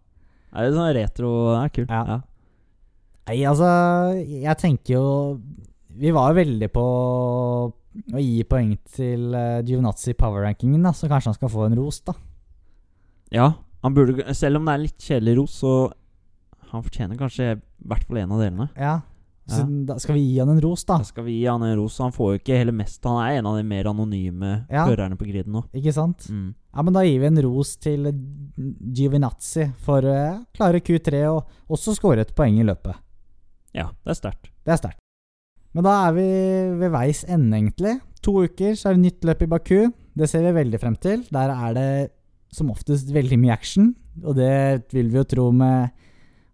[0.55, 1.93] Er det sånn retro Det er kult.
[1.93, 2.01] Ja.
[2.15, 2.17] Ja.
[3.25, 3.69] Nei, altså
[4.21, 5.05] Jeg tenker jo
[5.97, 11.07] Vi var jo veldig på å gi poeng til uh, Giovinazzi i power-rankingen, da, så
[11.07, 12.17] kanskje han skal få en ros, da.
[13.31, 13.53] ja.
[13.85, 15.73] Han burde Selv om det er litt kjedelig ros, så
[16.71, 18.65] han fortjener kanskje i hvert fall en av delene.
[18.75, 18.95] Ja.
[19.45, 19.65] Så Ja.
[19.93, 20.97] da skal vi gi han en ros, da.
[20.97, 21.99] Da skal vi gi han en ros.
[22.01, 24.87] Han får jo ikke hele mest Han er en av de mer anonyme Ja.
[24.87, 25.61] førerne på griden nå.
[25.71, 26.25] Ikke sant?
[26.33, 26.55] Mm.
[26.73, 28.09] Ja, men da gir vi en ros til
[28.57, 32.95] Giovinazzi for å uh, klare Q3 og også skåre et poeng i løpet.
[33.75, 34.49] Ja, det er sterkt.
[34.65, 34.99] Det er sterkt.
[35.75, 36.27] Men da er vi
[36.79, 37.99] ved veis ende, egentlig.
[38.23, 39.79] To uker så er det nytt løp i Baku.
[40.15, 41.23] Det ser vi veldig frem til.
[41.35, 41.89] Der er det
[42.55, 43.93] som oftest veldig mye action,
[44.23, 45.91] og det vil vi jo tro med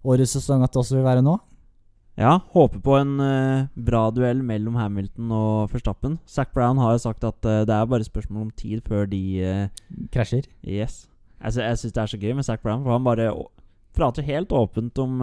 [0.04, 1.38] årets sesong at det også vil være nå.
[2.20, 6.18] Ja, håper på en uh, bra duell mellom Hamilton og Verstappen.
[6.30, 9.22] Zac Brown har jo sagt at uh, det er bare spørsmål om tid før de
[9.42, 10.50] eh, Krasjer.
[10.68, 11.06] Yes.
[11.40, 13.32] Altså, jeg syns det er så gøy med Zac Brown, for han bare
[13.98, 15.18] prater helt åpent om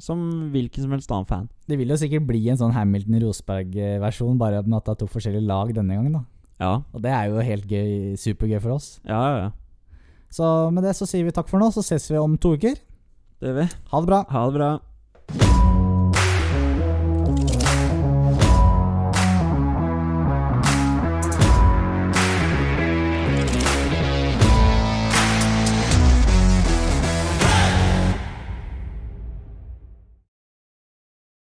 [0.00, 1.48] Som hvilken som helst annen fan.
[1.68, 5.46] Det vil jo sikkert bli en sånn Hamilton-Rosberg-versjon, bare med at det er to forskjellige
[5.46, 6.16] lag denne gangen.
[6.16, 6.24] da.
[6.60, 9.00] Ja, Og det er jo helt gøy, supergøy for oss.
[9.04, 9.36] ja, ja.
[9.44, 9.50] ja.
[10.32, 12.78] Så med det så sier vi takk for nå, så ses vi om to uker.
[13.42, 13.68] Det gjør vi.
[13.92, 14.22] Ha det bra.
[14.32, 15.61] Ha det bra.